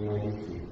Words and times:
Be 0.00 0.06
seated. 0.06 0.66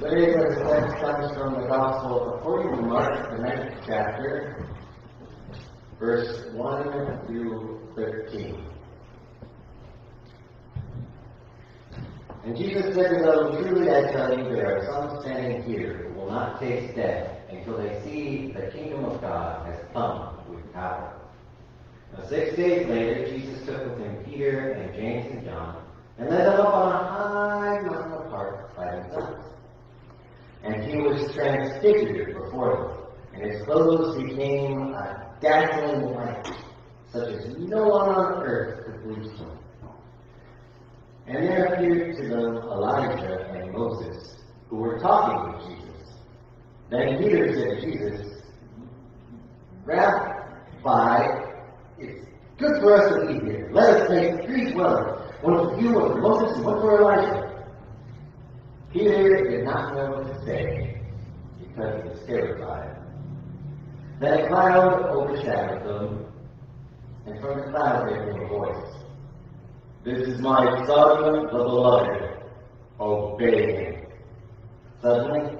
Today's 0.00 0.58
text 0.58 0.96
comes 0.96 1.36
from 1.38 1.54
the 1.54 1.68
Gospel 1.68 2.34
according 2.34 2.74
to 2.78 2.82
Mark, 2.82 3.30
the 3.30 3.38
ninth 3.44 3.74
chapter, 3.86 4.66
verse 6.00 6.52
1 6.52 7.26
through 7.26 7.80
13. 7.94 8.60
And 12.44 12.56
Jesus 12.56 12.92
said 12.92 13.18
to 13.18 13.24
them, 13.24 13.62
Truly 13.62 13.90
I 13.90 14.10
tell 14.10 14.36
you, 14.36 14.42
there 14.42 14.78
are 14.78 14.86
some 14.86 15.20
standing 15.20 15.62
here 15.62 16.08
who 16.08 16.18
will 16.18 16.30
not 16.32 16.58
taste 16.58 16.96
death 16.96 17.38
until 17.50 17.78
they 17.78 18.02
see 18.02 18.50
the 18.52 18.66
kingdom 18.72 19.04
of 19.04 19.20
God 19.20 19.64
has 19.66 19.78
come 19.92 20.40
with 20.52 20.72
power. 20.72 21.20
Now, 22.18 22.26
six 22.26 22.56
days 22.56 22.88
later, 22.88 23.30
Jesus 23.30 23.64
took 23.64 23.84
with 23.84 23.98
him 23.98 24.24
Peter 24.24 24.72
and 24.72 24.92
James 24.92 25.30
and 25.30 25.44
John 25.44 25.81
and 26.22 26.30
led 26.30 26.46
them 26.46 26.60
up 26.60 26.74
on 26.74 26.92
a 26.92 27.08
high 27.08 27.80
mountain 27.82 28.12
apart 28.12 28.76
by 28.76 28.94
themselves. 28.94 29.44
And 30.62 30.84
he 30.84 30.96
was 30.98 31.32
transfigured 31.34 32.36
before 32.36 32.76
them, 32.76 33.42
and 33.42 33.52
his 33.52 33.62
clothes 33.64 34.22
became 34.22 34.94
a 34.94 35.36
dazzling 35.40 36.14
light, 36.14 36.46
such 37.12 37.28
as 37.28 37.56
no 37.58 37.88
one 37.88 38.08
on 38.10 38.42
earth 38.44 38.84
could 38.84 39.02
bleach 39.02 39.36
them. 39.38 39.58
And 41.26 41.48
there 41.48 41.66
appeared 41.66 42.16
to 42.16 42.28
them 42.28 42.56
Elijah 42.56 43.50
and 43.52 43.72
Moses, 43.72 44.36
who 44.68 44.76
were 44.76 44.98
talking 45.00 45.52
with 45.52 45.78
Jesus. 45.78 46.12
Then 46.90 47.18
Peter 47.18 47.52
said 47.52 47.80
to 47.80 47.90
Jesus, 47.90 48.42
Rabbi, 49.84 51.26
it's 51.98 52.26
good 52.58 52.80
for 52.80 52.94
us 52.94 53.12
to 53.12 53.26
be 53.26 53.44
here. 53.44 53.70
Let 53.72 53.88
us 53.94 54.10
make 54.10 54.46
three 54.46 54.72
dwellings, 54.72 55.11
one 55.42 55.74
for 55.74 55.80
you, 55.80 55.92
one 55.94 56.12
for 56.12 56.20
Moses, 56.20 56.56
and 56.56 56.64
one 56.64 56.80
for 56.80 57.00
Elijah. 57.00 57.64
Peter 58.92 59.50
did 59.50 59.64
not 59.64 59.94
know 59.94 60.10
what 60.12 60.26
to 60.28 60.44
say 60.44 61.00
because 61.58 62.02
he 62.02 62.08
was 62.08 62.20
terrified. 62.26 62.96
Then 64.20 64.40
a 64.40 64.48
cloud 64.48 65.02
overshadowed 65.06 65.84
them, 65.84 66.26
and 67.26 67.40
from 67.40 67.58
the 67.58 67.64
cloud 67.70 68.08
there 68.08 68.32
came 68.32 68.42
a 68.42 68.48
voice. 68.48 68.94
This 70.04 70.28
is 70.28 70.40
my 70.40 70.84
son, 70.86 71.46
the 71.46 71.48
beloved. 71.50 72.28
Obey 73.00 73.84
him. 73.84 74.06
Suddenly, 75.00 75.56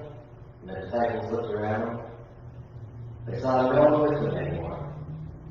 the 0.66 0.74
disciples 0.74 1.32
looked 1.32 1.52
around. 1.52 2.00
They 3.26 3.40
saw 3.40 3.72
no 3.72 3.98
one 3.98 4.02
with 4.02 4.20
them 4.22 4.36
anymore, 4.36 4.94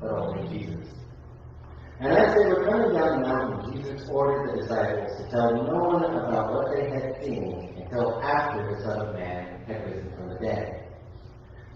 but 0.00 0.10
only 0.10 0.48
Jesus. 0.58 0.88
And 2.02 2.10
as 2.18 2.34
they 2.34 2.46
were 2.46 2.64
coming 2.64 2.98
down 2.98 3.22
the 3.22 3.28
mountain, 3.28 3.80
Jesus 3.80 4.08
ordered 4.08 4.50
the 4.50 4.62
disciples 4.62 5.16
to 5.18 5.30
tell 5.30 5.54
no 5.54 5.84
one 5.84 6.02
about 6.02 6.52
what 6.52 6.74
they 6.74 6.90
had 6.90 7.22
seen 7.22 7.72
until 7.78 8.20
after 8.20 8.74
the 8.74 8.82
Son 8.82 9.06
of 9.06 9.14
Man 9.14 9.62
had 9.68 9.86
risen 9.86 10.12
from 10.16 10.30
the 10.30 10.38
dead. 10.40 10.82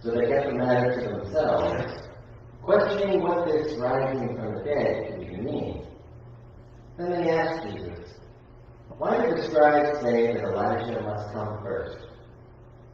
So 0.02 0.10
they 0.10 0.26
kept 0.26 0.46
the 0.46 0.54
matter 0.54 1.00
to 1.00 1.08
themselves, 1.16 2.08
questioning 2.60 3.22
what 3.22 3.46
this 3.46 3.78
rising 3.78 4.34
from 4.34 4.56
the 4.56 4.64
dead 4.64 5.12
could 5.12 5.22
even 5.22 5.44
mean. 5.44 5.86
Then 6.98 7.10
they 7.12 7.30
asked 7.30 7.62
Jesus, 7.68 8.14
Why 8.98 9.24
did 9.24 9.36
the 9.36 9.44
scribes 9.44 10.00
say 10.00 10.32
that 10.32 10.42
Elijah 10.42 11.02
must 11.02 11.32
come 11.34 11.62
first? 11.62 12.04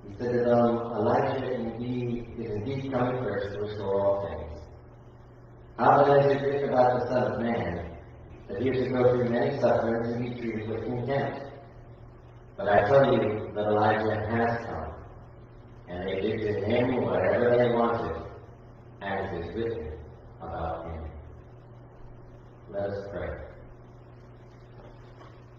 He 0.07 0.15
said 0.19 0.33
to 0.33 0.39
them, 0.41 0.77
Elijah 1.01 1.51
indeed 1.51 2.27
is 2.39 2.51
indeed 2.51 2.93
coming 2.93 3.23
first 3.23 3.55
to 3.55 3.61
restore 3.63 4.03
all 4.03 4.29
things. 4.29 4.52
How 5.79 6.05
then 6.05 6.31
is 6.31 6.37
it 6.37 6.45
written 6.45 6.69
about 6.69 7.01
the 7.01 7.07
Son 7.09 7.33
of 7.33 7.41
Man, 7.41 7.97
that 8.49 8.61
he 8.61 8.69
is 8.69 8.85
to 8.85 8.91
go 8.91 9.15
through 9.15 9.31
many 9.31 9.59
sufferings 9.61 10.09
and 10.09 10.23
be 10.23 10.41
treated 10.41 10.69
with 10.69 10.85
contempt? 10.85 11.41
But 12.57 12.69
I 12.69 12.89
tell 12.89 13.13
you 13.13 13.51
that 13.55 13.67
Elijah 13.67 14.27
has 14.31 14.67
come, 14.67 14.95
and 15.89 16.07
they 16.07 16.21
did 16.21 16.41
to 16.41 16.65
him 16.67 17.03
whatever 17.03 17.57
they 17.57 17.71
wanted, 17.75 18.23
as 19.01 19.45
is 19.45 19.55
written 19.55 19.93
about 20.41 20.85
him. 20.85 21.05
Let 22.71 22.91
us 22.91 23.09
pray. 23.11 23.39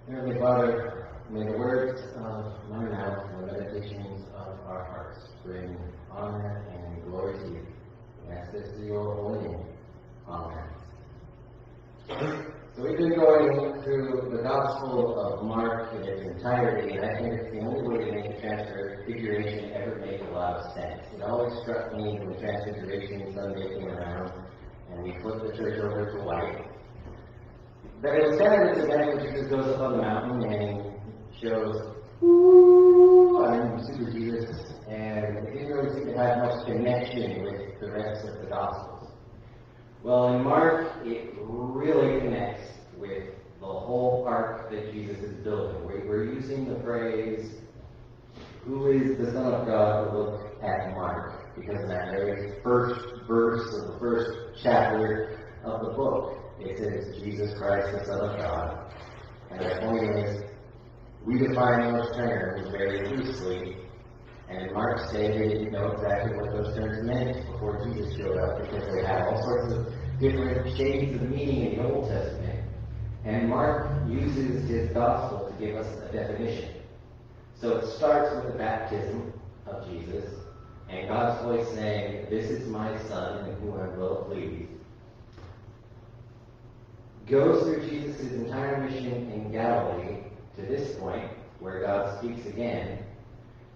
Heavenly 0.10 0.40
Father, 0.40 1.08
may 1.30 1.46
the 1.46 1.58
words 1.58 2.02
of 2.18 2.70
my 2.70 2.84
mouth 2.84 3.30
and 3.32 3.48
the 3.48 3.54
meditations 3.54 4.26
of 4.36 4.60
our 4.68 4.84
hearts 4.86 5.20
bring 5.44 5.78
honor 6.12 6.64
and 6.72 7.04
glory 7.06 7.38
to 7.40 7.48
you. 7.48 7.66
We 8.28 8.34
ask 8.34 8.52
this 8.52 8.70
through 8.76 8.88
your 8.88 9.16
holy 9.16 9.48
name. 9.48 9.63
Um, 10.28 10.54
Amen. 12.10 12.46
So 12.76 12.84
we've 12.84 12.98
been 12.98 13.16
going 13.16 13.84
through 13.84 14.32
the 14.32 14.42
Gospel 14.42 15.20
of 15.20 15.46
Mark 15.46 15.94
in 15.94 16.04
its 16.04 16.22
entirety, 16.22 16.96
and 16.98 17.06
I 17.06 17.20
think 17.20 17.34
it's 17.34 17.52
the 17.52 17.60
only 17.60 17.88
way 17.88 18.06
to 18.06 18.12
make 18.12 18.42
transfiguration 18.42 19.72
ever 19.74 19.96
make 19.98 20.22
a 20.22 20.32
lot 20.34 20.56
of 20.58 20.74
sense. 20.74 21.02
It 21.14 21.22
always 21.22 21.54
struck 21.62 21.94
me 21.94 22.18
when 22.20 22.40
Transfiguration 22.40 23.34
Sunday 23.36 23.68
came 23.78 23.90
around, 23.90 24.32
and 24.92 25.04
we 25.04 25.14
flipped 25.22 25.46
the 25.46 25.58
church 25.58 25.80
over 25.84 26.18
to 26.18 26.24
white, 26.24 26.66
that 28.02 28.16
it 28.16 28.32
was 28.32 28.40
kind 28.40 28.70
of 28.70 28.76
this 28.76 28.86
event 28.86 29.22
Jesus 29.22 29.50
goes 29.50 29.68
up 29.76 29.82
on 29.82 29.92
the 29.94 30.02
mountain 30.02 30.44
and 30.52 30.94
shows, 31.42 31.94
Ooh, 32.24 33.44
I'm 33.46 33.84
super 33.86 34.12
Jesus, 34.12 34.74
and 34.88 35.38
it 35.38 35.54
didn't 35.54 35.68
really 35.68 35.94
seem 35.94 36.08
to 36.08 36.18
have 36.18 36.38
much 36.40 36.66
connection 36.66 37.44
with 37.44 37.80
the 37.82 37.92
rest 37.92 38.26
of 38.26 38.42
the 38.42 38.48
Gospels. 38.50 39.12
Well, 40.04 40.36
in 40.36 40.44
Mark, 40.44 40.92
it 41.06 41.34
really 41.38 42.20
connects 42.20 42.70
with 42.98 43.24
the 43.62 43.66
whole 43.66 44.26
arc 44.28 44.70
that 44.70 44.92
Jesus 44.92 45.18
is 45.20 45.34
building. 45.46 45.86
We're 45.86 46.26
using 46.26 46.68
the 46.68 46.78
phrase, 46.82 47.52
who 48.66 48.92
is 48.92 49.18
the 49.18 49.32
Son 49.32 49.54
of 49.54 49.66
God, 49.66 50.14
look 50.14 50.62
at 50.62 50.94
Mark, 50.94 51.56
because 51.56 51.80
in 51.80 51.88
that 51.88 52.12
very 52.12 52.62
first 52.62 53.00
verse 53.26 53.74
of 53.76 53.94
the 53.94 54.00
first 54.00 54.62
chapter 54.62 55.40
of 55.64 55.86
the 55.86 55.92
book, 55.92 56.38
it 56.60 56.78
says 56.78 57.22
Jesus 57.24 57.58
Christ, 57.58 57.98
the 57.98 58.06
Son 58.06 58.30
of 58.30 58.38
God. 58.38 58.94
And 59.52 59.62
the 59.62 59.88
point 59.88 60.18
is, 60.18 60.44
we 61.26 61.38
define 61.38 61.94
those 61.94 62.14
terms 62.18 62.70
very 62.72 63.08
loosely, 63.08 63.78
and 64.58 64.74
Mark 64.74 65.12
day, 65.12 65.38
they 65.38 65.48
didn't 65.50 65.72
know 65.72 65.92
exactly 65.92 66.38
what 66.38 66.52
those 66.52 66.76
terms 66.76 67.06
meant 67.06 67.36
before 67.52 67.86
Jesus 67.86 68.16
showed 68.18 68.38
up, 68.38 68.62
because 68.62 68.84
they 68.94 69.04
had 69.06 69.24
all 69.24 69.42
sorts 69.44 69.74
of 69.74 69.94
different 70.20 70.78
shades 70.78 71.22
of 71.22 71.30
meaning 71.30 71.74
in 71.74 71.78
the 71.78 71.90
Old 71.90 72.10
Testament. 72.10 72.60
And 73.26 73.50
Mark 73.50 73.90
uses 74.08 74.70
his 74.70 74.90
gospel 74.92 75.50
to 75.50 75.66
give 75.66 75.76
us 75.76 75.88
a 76.10 76.12
definition. 76.12 76.76
So 77.60 77.78
it 77.78 77.98
starts 77.98 78.36
with 78.36 78.52
the 78.52 78.58
baptism 78.58 79.34
of 79.66 79.88
Jesus, 79.90 80.26
and 80.90 81.08
God's 81.08 81.44
voice 81.44 81.68
saying, 81.76 82.28
This 82.30 82.50
is 82.52 82.68
my 82.68 82.98
Son 83.08 83.50
in 83.50 83.56
whom 83.62 83.80
I'm 83.80 83.98
well 84.00 84.26
pleased 84.28 84.70
goes 87.30 87.64
through 87.64 87.90
Jesus' 87.90 88.32
entire 88.34 88.82
mission 88.82 89.32
in 89.32 89.52
Galilee 89.52 90.18
to 90.56 90.62
this 90.64 90.98
point, 91.00 91.32
where 91.60 91.82
God 91.82 92.20
speaks 92.20 92.46
again, 92.46 93.00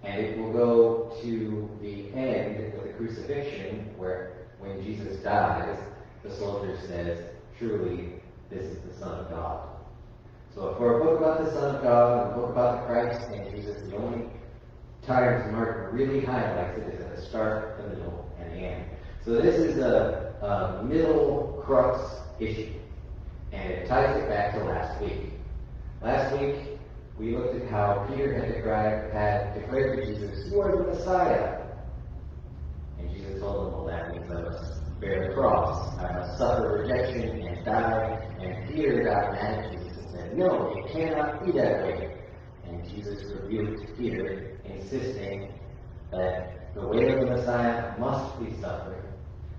and 0.04 0.22
it 0.22 0.38
will 0.38 0.54
go 0.54 1.18
to 1.22 1.70
the 1.82 2.12
end 2.14 2.74
of 2.74 2.84
the 2.84 2.94
crucifixion, 2.94 3.90
where 3.98 4.48
when 4.60 4.84
Jesus 4.84 5.18
dies, 5.24 5.78
the 6.24 6.36
soldier 6.36 6.78
says, 6.88 7.20
Truly, 7.58 8.14
this 8.50 8.64
is 8.64 8.78
the 8.82 9.00
Son 9.00 9.20
of 9.20 9.30
God. 9.30 9.68
So 10.54 10.76
for 10.78 11.00
a 11.00 11.04
book 11.04 11.20
about 11.20 11.44
the 11.44 11.52
Son 11.52 11.76
of 11.76 11.84
God, 11.84 12.28
and 12.28 12.32
a 12.32 12.36
book 12.36 12.52
about 12.52 12.82
the 12.82 12.94
Christ 12.94 13.30
and 13.32 13.50
Jesus, 13.52 13.90
the 13.90 13.96
only 13.98 14.26
times 15.06 15.52
Mark 15.52 15.90
really 15.92 16.24
highlights 16.24 16.78
it 16.80 16.94
is 16.94 17.02
at 17.02 17.16
the 17.16 17.22
start, 17.22 17.78
the 17.82 17.90
middle, 17.90 18.30
and 18.40 18.52
the 18.52 18.58
end. 18.58 18.86
So 19.24 19.34
this 19.34 19.56
is 19.56 19.78
a, 19.78 20.80
a 20.82 20.84
middle 20.84 21.62
crux 21.66 22.00
issue. 22.40 22.74
And 23.52 23.72
it 23.72 23.88
ties 23.88 24.16
it 24.18 24.28
back 24.30 24.54
to 24.54 24.64
last 24.64 25.02
week. 25.02 25.32
Last 26.02 26.40
week, 26.40 26.56
we 27.18 27.36
looked 27.36 27.56
at 27.56 27.70
how 27.70 28.06
Peter 28.10 28.34
had 28.34 28.54
declared, 28.54 29.14
had 29.14 29.54
declared 29.60 29.98
to 29.98 30.06
Jesus, 30.06 30.52
You 30.52 30.62
are 30.62 30.78
the 30.78 30.84
Messiah. 30.84 31.62
And 33.00 33.10
Jesus 33.10 33.40
told 33.40 33.68
him, 33.68 33.74
Well, 33.74 33.86
that 33.86 34.12
means 34.12 34.32
I 34.32 34.42
must 34.42 35.00
bear 35.00 35.30
the 35.30 35.34
cross. 35.34 35.98
I 36.00 36.14
must 36.14 36.38
suffer 36.38 36.84
rejection 36.84 37.42
and 37.42 37.66
die. 37.66 38.36
And 38.40 38.70
Peter 38.70 39.04
got 39.04 39.32
mad 39.32 39.66
at 39.66 39.72
Jesus 39.72 39.98
and 39.98 40.12
said, 40.12 40.38
No, 40.38 40.74
it 40.78 40.92
cannot 40.92 41.46
be 41.46 41.52
that 41.54 41.84
way. 41.84 42.18
And 42.68 42.88
Jesus 42.88 43.24
rebuked 43.42 43.98
Peter, 43.98 44.60
insisting 44.66 45.52
that 46.12 46.74
the 46.76 46.88
way 46.88 47.10
of 47.10 47.22
the 47.22 47.36
Messiah 47.36 47.98
must 47.98 48.40
be 48.40 48.54
suffering 48.62 49.02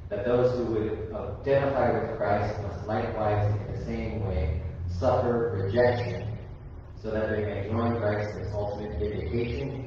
that 0.09 0.25
those 0.25 0.57
who 0.57 0.65
would 0.73 1.15
identify 1.47 1.93
with 1.93 2.17
Christ 2.17 2.59
must 2.63 2.87
likewise, 2.87 3.55
in 3.55 3.79
the 3.79 3.85
same 3.85 4.27
way, 4.27 4.63
suffer 4.99 5.63
rejection, 5.63 6.28
so 7.03 7.11
that 7.11 7.31
they 7.31 7.45
may 7.45 7.69
join 7.69 7.99
Christ 7.99 8.37
in 8.37 8.45
his 8.45 8.53
ultimate 8.53 8.99
vindication. 8.99 9.87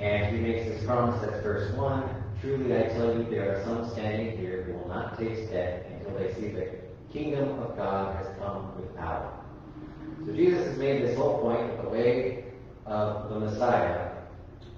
And 0.00 0.36
he 0.36 0.42
makes 0.42 0.66
this 0.66 0.84
promise 0.84 1.22
at 1.22 1.42
verse 1.42 1.72
1 1.74 2.24
Truly 2.40 2.76
I 2.76 2.88
tell 2.88 3.16
you, 3.16 3.24
there 3.30 3.56
are 3.56 3.64
some 3.64 3.88
standing 3.90 4.36
here 4.36 4.64
who 4.64 4.74
will 4.74 4.88
not 4.88 5.18
taste 5.18 5.50
death 5.50 5.82
until 5.90 6.18
they 6.18 6.34
see 6.34 6.48
the 6.48 6.68
kingdom 7.10 7.58
of 7.60 7.74
God 7.74 8.16
has 8.16 8.26
come 8.38 8.76
with 8.76 8.94
power. 8.96 9.32
So 10.26 10.32
Jesus 10.32 10.66
has 10.66 10.76
made 10.76 11.02
this 11.02 11.16
whole 11.16 11.40
point 11.40 11.66
that 11.68 11.82
the 11.82 11.88
way 11.88 12.44
of 12.84 13.30
the 13.30 13.40
Messiah 13.40 14.10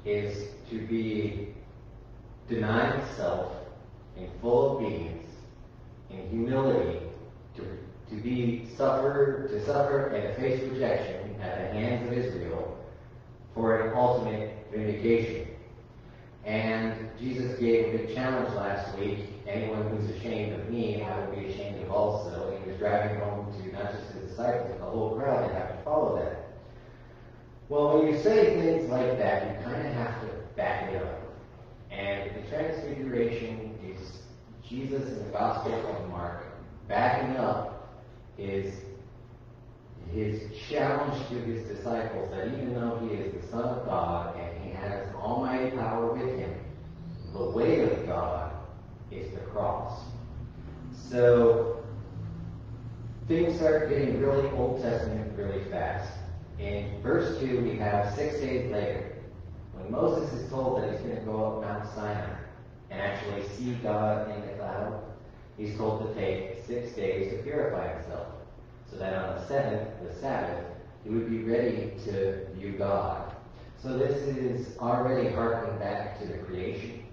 is 0.04 0.48
to 0.70 0.86
be 0.86 1.54
denying 2.48 3.02
self 3.16 3.52
in 4.16 4.28
full 4.40 4.76
obedience, 4.76 5.26
in 6.10 6.28
humility, 6.28 7.00
to, 8.10 8.16
be 8.16 8.68
suffered, 8.76 9.48
to 9.50 9.64
suffer 9.64 10.08
and 10.08 10.22
to 10.22 10.40
face 10.40 10.62
rejection 10.70 11.40
at 11.40 11.58
the 11.58 11.78
hands 11.78 12.06
of 12.06 12.16
Israel 12.16 12.78
for 13.54 13.80
an 13.80 13.96
ultimate 13.96 14.66
vindication. 14.72 15.48
And 16.44 17.10
Jesus 17.18 17.58
gave 17.58 17.94
a 17.94 17.98
big 17.98 18.14
challenge 18.14 18.54
last 18.54 18.96
week. 18.98 19.18
Anyone 19.48 19.88
who's 19.88 20.10
ashamed 20.10 20.60
of 20.60 20.70
me, 20.70 21.02
I 21.02 21.18
will 21.18 21.34
be 21.34 21.46
ashamed 21.46 21.82
of 21.82 21.90
also. 21.90 22.56
He 22.62 22.70
was 22.70 22.78
driving 22.78 23.18
home 23.18 23.52
to 23.52 23.72
not 23.72 23.92
just 23.92 24.12
his 24.12 24.30
disciples, 24.30 24.68
but 24.70 24.78
the 24.78 24.84
whole 24.84 25.18
crowd. 25.18 25.50
They 25.50 25.54
have 25.54 25.76
to 25.76 25.84
follow 25.84 26.22
that. 26.22 26.46
Well, 27.68 27.98
when 27.98 28.12
you 28.12 28.22
say 28.22 28.60
things 28.60 28.88
like 28.88 29.18
that, 29.18 29.58
you 29.58 29.64
kind 29.64 29.86
of 29.86 29.92
have 29.94 30.20
to 30.20 30.26
back 30.54 30.92
it 30.92 31.02
up. 31.02 31.22
And 31.90 32.30
the 32.36 32.48
transfiguration 32.48 33.76
is 33.84 34.18
Jesus 34.68 35.08
in 35.08 35.24
the 35.24 35.32
Gospel 35.32 35.74
of 35.74 36.08
Mark 36.10 36.44
backing 36.88 37.36
up 37.36 37.75
his 38.36 38.72
his 40.12 40.40
challenge 40.68 41.28
to 41.28 41.34
his 41.34 41.66
disciples 41.66 42.30
that 42.30 42.46
even 42.46 42.74
though 42.74 42.98
he 43.02 43.14
is 43.14 43.34
the 43.34 43.48
Son 43.48 43.64
of 43.64 43.84
God 43.86 44.36
and 44.38 44.64
he 44.64 44.70
has 44.70 45.12
almighty 45.16 45.76
power 45.76 46.12
with 46.12 46.38
him, 46.38 46.54
the 47.32 47.50
way 47.50 47.80
of 47.80 48.06
God 48.06 48.52
is 49.10 49.30
the 49.32 49.40
cross. 49.40 50.00
So 51.10 51.84
things 53.28 53.56
start 53.56 53.88
getting 53.88 54.20
really 54.20 54.48
Old 54.50 54.80
Testament 54.80 55.36
really 55.36 55.64
fast. 55.64 56.12
In 56.58 57.02
verse 57.02 57.38
2, 57.40 57.60
we 57.62 57.76
have 57.76 58.14
six 58.14 58.40
days 58.40 58.70
later, 58.72 59.16
when 59.72 59.90
Moses 59.90 60.32
is 60.32 60.48
told 60.50 60.82
that 60.82 60.92
he's 60.92 61.00
going 61.00 61.16
to 61.16 61.22
go 61.22 61.44
up 61.44 61.62
Mount 61.62 61.94
Sinai 61.94 62.36
and 62.90 63.00
actually 63.00 63.46
see 63.48 63.74
God 63.82 64.30
in 64.30 64.40
the 64.40 64.54
cloud, 64.54 65.02
he's 65.56 65.76
told 65.76 66.06
to 66.06 66.14
take 66.14 66.64
six 66.66 66.92
days 66.92 67.32
to 67.32 67.42
purify 67.42 67.94
himself 67.94 68.28
so 68.90 68.96
that 68.98 69.14
on 69.14 69.36
the 69.36 69.46
seventh, 69.46 69.88
the 70.06 70.20
Sabbath, 70.20 70.64
he 71.04 71.10
would 71.10 71.30
be 71.30 71.42
ready 71.42 71.92
to 72.04 72.46
view 72.54 72.72
God. 72.72 73.34
So 73.82 73.96
this 73.96 74.16
is 74.36 74.76
already 74.78 75.30
harking 75.30 75.78
back 75.78 76.20
to 76.20 76.26
the 76.26 76.38
creation, 76.38 77.04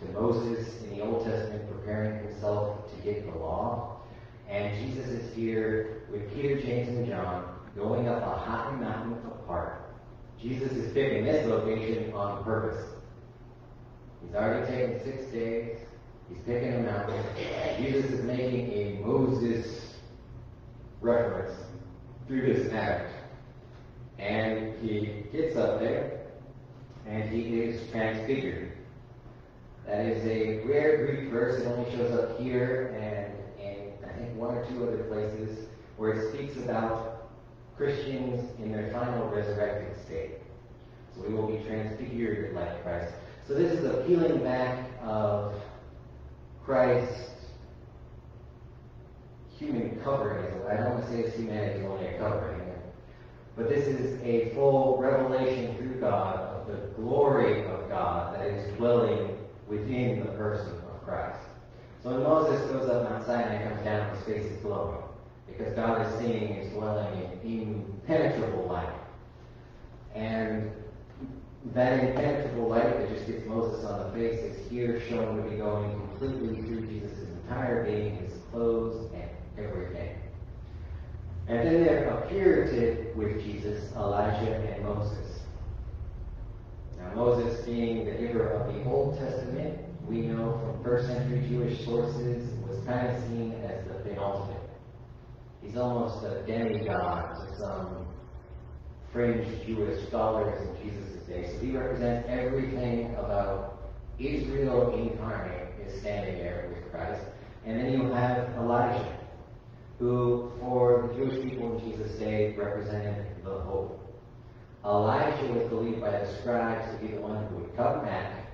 to 0.00 0.12
Moses 0.12 0.82
in 0.82 0.96
the 0.96 1.04
Old 1.04 1.24
Testament 1.24 1.70
preparing 1.70 2.26
himself 2.26 2.90
to 2.94 3.02
get 3.02 3.24
the 3.24 3.38
law. 3.38 4.00
And 4.48 4.74
Jesus 4.86 5.08
is 5.08 5.34
here 5.34 6.02
with 6.10 6.32
Peter, 6.34 6.60
James, 6.60 6.88
and 6.88 7.06
John 7.06 7.44
going 7.74 8.08
up 8.08 8.22
a 8.22 8.38
high 8.38 8.72
mountain 8.72 9.14
apart. 9.26 9.80
Jesus 10.40 10.72
is 10.72 10.92
picking 10.92 11.24
this 11.24 11.46
location 11.46 12.12
on 12.12 12.42
purpose. 12.44 12.84
He's 14.24 14.34
already 14.34 14.66
taken 14.66 15.04
six 15.04 15.32
days. 15.32 15.78
He's 16.32 16.44
taking 16.46 16.74
a 16.74 16.80
mountain. 16.80 17.24
Jesus 17.78 18.10
is 18.10 18.24
making 18.24 18.72
a 18.72 19.00
Moses 19.04 19.94
reference 21.00 21.54
through 22.26 22.54
this 22.54 22.72
act. 22.72 23.12
And 24.18 24.78
he 24.80 25.24
gets 25.32 25.56
up 25.56 25.80
there 25.80 26.20
and 27.06 27.28
he 27.28 27.60
is 27.60 27.90
transfigured. 27.90 28.72
That 29.86 30.06
is 30.06 30.24
a 30.24 30.64
rare 30.66 31.06
Greek 31.06 31.30
verse. 31.30 31.60
It 31.60 31.66
only 31.66 31.90
shows 31.96 32.12
up 32.12 32.38
here 32.40 32.94
and, 32.96 33.66
and 33.66 33.92
I 34.08 34.16
think 34.16 34.36
one 34.36 34.54
or 34.54 34.64
two 34.70 34.86
other 34.86 35.02
places 35.04 35.66
where 35.96 36.12
it 36.12 36.34
speaks 36.34 36.56
about 36.56 37.30
Christians 37.76 38.48
in 38.60 38.70
their 38.70 38.92
final 38.92 39.28
resurrected 39.28 39.96
state. 40.06 40.34
So 41.14 41.26
we 41.26 41.34
will 41.34 41.48
be 41.48 41.62
transfigured 41.64 42.54
like 42.54 42.82
Christ. 42.84 43.12
So 43.46 43.54
this 43.54 43.72
is 43.72 43.84
a 43.84 44.04
peeling 44.06 44.42
back 44.42 44.88
of 45.02 45.54
Christ 46.64 47.30
human 49.58 50.00
covering. 50.02 50.46
I 50.68 50.76
don't 50.76 50.94
want 50.94 51.06
to 51.06 51.10
say 51.10 51.22
his 51.22 51.34
humanity 51.34 51.80
is 51.80 51.86
only 51.86 52.06
a 52.06 52.18
covering, 52.18 52.60
but 53.56 53.68
this 53.68 53.86
is 53.86 54.20
a 54.22 54.54
full 54.54 54.98
revelation 54.98 55.76
through 55.76 56.00
God 56.00 56.38
of 56.38 56.66
the 56.66 56.88
glory 56.96 57.64
of 57.66 57.88
God 57.88 58.34
that 58.34 58.46
is 58.46 58.76
dwelling 58.76 59.36
within 59.68 60.20
the 60.20 60.32
person 60.32 60.68
of 60.68 61.04
Christ. 61.04 61.38
So 62.02 62.10
when 62.10 62.22
Moses 62.22 62.68
goes 62.70 62.88
up 62.88 63.08
Mount 63.08 63.24
Sinai 63.24 63.54
and 63.54 63.70
comes 63.70 63.84
down, 63.84 64.16
his 64.16 64.24
face 64.24 64.44
is 64.44 64.62
glowing 64.62 65.02
because 65.46 65.74
God 65.74 66.06
is 66.06 66.18
seeing 66.18 66.54
his 66.54 66.72
dwelling 66.72 67.30
in 67.44 67.84
impenetrable 68.08 68.64
light. 68.64 68.92
And 70.14 70.70
that 71.72 72.02
impenetrable 72.02 72.68
light 72.68 72.98
that 72.98 73.08
just 73.14 73.26
gets 73.26 73.46
Moses 73.46 73.84
on 73.84 74.10
the 74.10 74.18
face 74.18 74.40
is 74.40 74.70
here 74.70 75.00
shown 75.08 75.36
to 75.36 75.48
be 75.48 75.56
going 75.56 76.08
completely 76.22 76.62
through 76.62 76.86
Jesus' 76.86 77.18
entire 77.42 77.84
being, 77.84 78.16
his 78.16 78.32
clothes 78.50 79.10
and 79.14 79.28
everything. 79.58 80.16
And 81.48 81.66
then 81.66 81.84
there 81.84 82.08
appeared 82.08 83.16
with 83.16 83.42
Jesus 83.42 83.92
Elijah 83.94 84.54
and 84.54 84.84
Moses. 84.84 85.40
Now, 86.98 87.14
Moses, 87.14 87.64
being 87.64 88.04
the 88.04 88.12
giver 88.12 88.48
of 88.50 88.72
the 88.72 88.84
Old 88.84 89.18
Testament, 89.18 89.78
we 90.08 90.20
know 90.20 90.60
from 90.62 90.84
first 90.84 91.08
century 91.08 91.44
Jewish 91.48 91.84
sources, 91.84 92.48
was 92.68 92.78
kind 92.86 93.08
of 93.08 93.22
seen 93.24 93.52
as 93.64 93.84
the 93.86 93.94
penultimate. 93.94 94.62
He's 95.62 95.76
almost 95.76 96.24
a 96.24 96.42
demigod 96.46 97.36
to 97.36 97.56
some 97.58 98.06
fringe 99.12 99.46
Jewish 99.66 100.06
scholars 100.06 100.68
in 100.68 100.90
Jesus' 100.90 101.26
day. 101.26 101.52
So 101.52 101.64
he 101.64 101.76
represents 101.76 102.28
everything 102.28 103.14
about 103.16 103.71
Israel 104.26 104.94
incarnate 104.94 105.68
is 105.86 106.00
standing 106.00 106.38
there 106.38 106.70
with 106.72 106.90
Christ. 106.90 107.22
And 107.64 107.78
then 107.78 107.92
you 107.92 108.10
have 108.12 108.50
Elijah, 108.56 109.18
who 109.98 110.52
for 110.60 111.08
the 111.08 111.14
Jewish 111.14 111.42
people 111.42 111.78
in 111.78 111.90
Jesus' 111.90 112.18
day 112.18 112.54
represented 112.56 113.26
the 113.44 113.60
hope. 113.60 113.98
Elijah 114.84 115.46
was 115.52 115.68
believed 115.68 116.00
by 116.00 116.10
the 116.10 116.38
scribes 116.40 116.92
to 116.92 117.06
be 117.06 117.14
the 117.14 117.20
one 117.20 117.46
who 117.46 117.56
would 117.56 117.76
come 117.76 118.04
back 118.04 118.50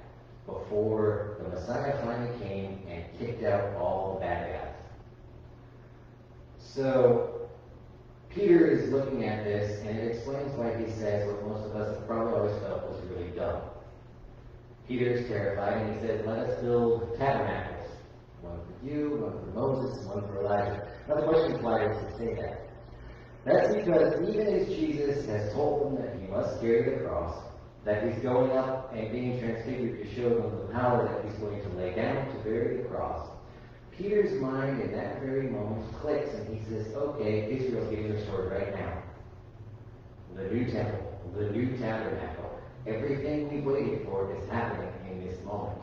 before 0.46 1.36
the 1.42 1.48
Messiah 1.48 2.02
finally 2.02 2.38
came 2.38 2.80
and 2.88 3.04
kicked 3.18 3.42
out 3.44 3.74
all 3.76 4.14
the 4.14 4.20
bad 4.20 4.52
guys. 4.52 4.74
So 6.58 7.48
Peter 8.30 8.66
is 8.66 8.90
looking 8.90 9.24
at 9.24 9.44
this 9.44 9.80
and 9.80 9.98
it 9.98 10.16
explains 10.16 10.52
why 10.52 10.76
he 10.76 10.90
says 10.92 11.26
what 11.26 11.46
most 11.46 11.66
of 11.66 11.76
us 11.76 11.96
have 11.96 12.06
probably 12.06 12.34
always 12.34 12.58
felt 12.62 12.82
was 12.88 13.00
really 13.10 13.30
dumb. 13.30 13.60
Peter 14.88 15.12
is 15.12 15.28
terrified 15.28 15.82
and 15.82 16.00
he 16.00 16.06
says, 16.06 16.26
Let 16.26 16.38
us 16.38 16.62
build 16.62 17.16
tabernacles 17.18 17.78
one 18.40 18.60
for 18.60 18.86
you, 18.86 19.18
one 19.20 19.32
for 19.32 19.52
Moses, 19.54 19.98
and 19.98 20.10
one 20.10 20.26
for 20.28 20.40
Elijah. 20.40 20.88
Now 21.08 21.16
the 21.16 21.26
question 21.26 21.56
is 21.56 21.62
why 21.62 21.84
does 21.84 21.96
he 21.98 22.24
say 22.24 22.34
that? 22.40 22.68
That's 23.44 23.74
because 23.74 24.28
even 24.28 24.46
as 24.46 24.66
Jesus 24.68 25.26
has 25.26 25.52
told 25.52 25.86
them 25.86 26.04
that 26.04 26.20
he 26.20 26.26
must 26.26 26.60
carry 26.60 26.94
the 26.94 27.04
cross, 27.04 27.44
that 27.84 28.04
he's 28.04 28.22
going 28.22 28.50
up 28.52 28.92
and 28.94 29.10
being 29.10 29.40
transfigured 29.40 30.02
to 30.02 30.14
show 30.14 30.28
them 30.28 30.58
the 30.58 30.72
power 30.72 31.08
that 31.08 31.24
he's 31.24 31.38
going 31.40 31.62
to 31.62 31.68
lay 31.76 31.94
down 31.94 32.26
to 32.34 32.42
bear 32.44 32.76
the 32.76 32.88
cross, 32.88 33.28
Peter's 33.96 34.40
mind 34.40 34.80
in 34.80 34.92
that 34.92 35.20
very 35.20 35.48
moment 35.48 35.84
clicks 36.00 36.30
and 36.34 36.56
he 36.56 36.62
says, 36.68 36.92
okay, 36.94 37.50
Israel's 37.50 37.90
getting 37.90 38.12
restored 38.12 38.52
right 38.52 38.74
now. 38.74 39.02
The 40.36 40.54
new 40.54 40.70
temple, 40.70 41.20
the 41.36 41.50
new 41.50 41.76
tabernacle, 41.78 42.57
everything 42.88 43.52
we 43.52 43.60
waited 43.60 44.04
for 44.04 44.34
is 44.34 44.48
happening 44.50 44.92
in 45.10 45.26
this 45.26 45.42
moment. 45.44 45.78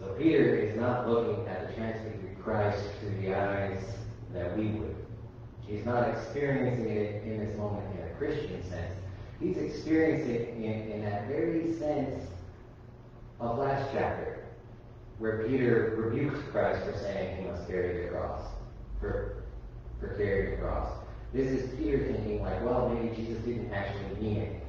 So 0.00 0.06
Peter 0.18 0.56
is 0.56 0.76
not 0.76 1.08
looking 1.08 1.46
at 1.48 1.68
the 1.68 1.74
transfigured 1.74 2.42
Christ 2.42 2.82
through 3.00 3.20
the 3.20 3.34
eyes 3.34 3.82
that 4.32 4.56
we 4.56 4.66
would. 4.66 4.96
He's 5.66 5.84
not 5.84 6.08
experiencing 6.08 6.88
it 6.88 7.24
in 7.24 7.44
this 7.44 7.56
moment 7.56 7.84
in 7.98 8.06
a 8.06 8.14
Christian 8.14 8.62
sense. 8.68 8.92
He's 9.40 9.56
experiencing 9.56 10.34
it 10.34 10.48
in, 10.56 10.92
in 10.92 11.04
that 11.04 11.26
very 11.26 11.72
sense 11.78 12.22
of 13.40 13.58
last 13.58 13.90
chapter, 13.92 14.44
where 15.18 15.46
Peter 15.46 15.94
rebukes 15.98 16.40
Christ 16.50 16.84
for 16.84 16.96
saying 16.98 17.42
he 17.42 17.48
must 17.48 17.66
carry 17.66 18.04
the 18.04 18.10
cross, 18.10 18.42
for, 19.00 19.44
for 20.00 20.08
carrying 20.14 20.52
the 20.52 20.56
cross. 20.62 20.90
This 21.32 21.48
is 21.48 21.74
Peter 21.78 22.06
thinking 22.06 22.42
like, 22.42 22.62
well, 22.64 22.88
maybe 22.88 23.14
Jesus 23.14 23.42
didn't 23.44 23.72
actually 23.72 24.20
mean 24.20 24.36
it. 24.38 24.65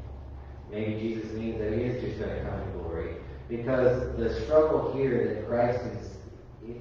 Maybe 0.72 1.00
Jesus 1.00 1.32
means 1.32 1.60
that 1.60 1.74
he 1.74 1.82
is 1.82 2.04
just 2.04 2.20
going 2.20 2.36
to 2.36 2.50
come 2.50 2.62
in 2.62 2.72
glory. 2.74 3.16
Because 3.50 4.16
the 4.18 4.42
struggle 4.44 4.92
here 4.94 5.36
that 5.36 5.48
Christ 5.48 5.80
is, 5.86 6.12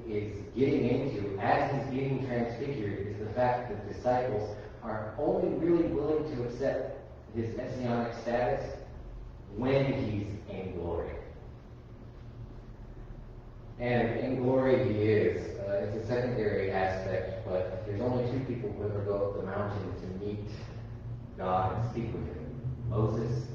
is 0.09 0.37
getting 0.57 0.89
into 0.89 1.39
as 1.39 1.73
he's 1.73 1.95
being 1.95 2.27
transfigured 2.27 3.07
is 3.07 3.19
the 3.19 3.33
fact 3.35 3.71
that 3.71 3.87
the 3.87 3.95
disciples 3.95 4.57
are 4.83 5.15
only 5.19 5.57
really 5.59 5.89
willing 5.89 6.25
to 6.35 6.43
accept 6.45 6.99
his 7.35 7.57
messianic 7.57 8.13
status 8.23 8.77
when 9.57 9.93
he's 9.93 10.27
in 10.51 10.75
glory. 10.75 11.11
And 13.79 14.19
in 14.19 14.43
glory 14.43 14.93
he 14.93 15.01
is. 15.03 15.59
Uh, 15.61 15.87
it's 15.87 16.05
a 16.05 16.07
secondary 16.09 16.71
aspect, 16.71 17.47
but 17.47 17.85
there's 17.87 18.01
only 18.01 18.25
two 18.33 18.45
people 18.47 18.73
who 18.73 18.85
ever 18.85 19.01
go 19.01 19.29
up 19.29 19.37
the 19.37 19.47
mountain 19.47 19.93
to 20.01 20.25
meet 20.25 20.49
God 21.37 21.77
and 21.77 21.91
speak 21.91 22.13
with 22.13 22.25
him, 22.27 22.61
Moses 22.89 23.47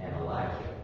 and 0.00 0.14
Elijah. 0.16 0.74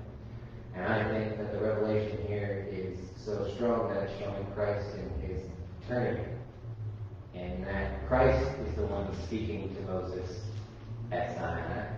And 0.75 0.85
I 0.85 1.11
think 1.11 1.39
that 1.39 1.53
the 1.53 1.59
revelation 1.59 2.19
here 2.27 2.67
is 2.71 2.99
so 3.25 3.51
strong 3.57 3.89
that 3.95 4.05
it's 4.05 4.19
showing 4.21 4.47
Christ 4.55 4.87
in 4.95 5.29
his 5.29 5.43
eternity. 5.85 6.31
And 7.35 7.67
that 7.67 8.07
Christ 8.09 8.47
is 8.67 8.77
the 8.77 8.87
one 8.87 9.15
speaking 9.27 9.75
to 9.75 9.83
Moses 9.83 10.41
at 11.13 11.37
Sinai, 11.37 11.89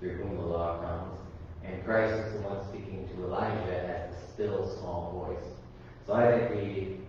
through 0.00 0.16
whom 0.16 0.36
the 0.36 0.42
law 0.42 0.80
comes. 0.80 1.18
And 1.64 1.84
Christ 1.84 2.14
is 2.26 2.34
the 2.34 2.48
one 2.48 2.66
speaking 2.68 3.08
to 3.08 3.24
Elijah 3.24 3.88
at 3.88 4.10
the 4.10 4.32
still 4.32 4.76
small 4.78 5.26
voice. 5.26 5.52
So 6.06 6.12
I 6.12 6.48
think 6.48 7.00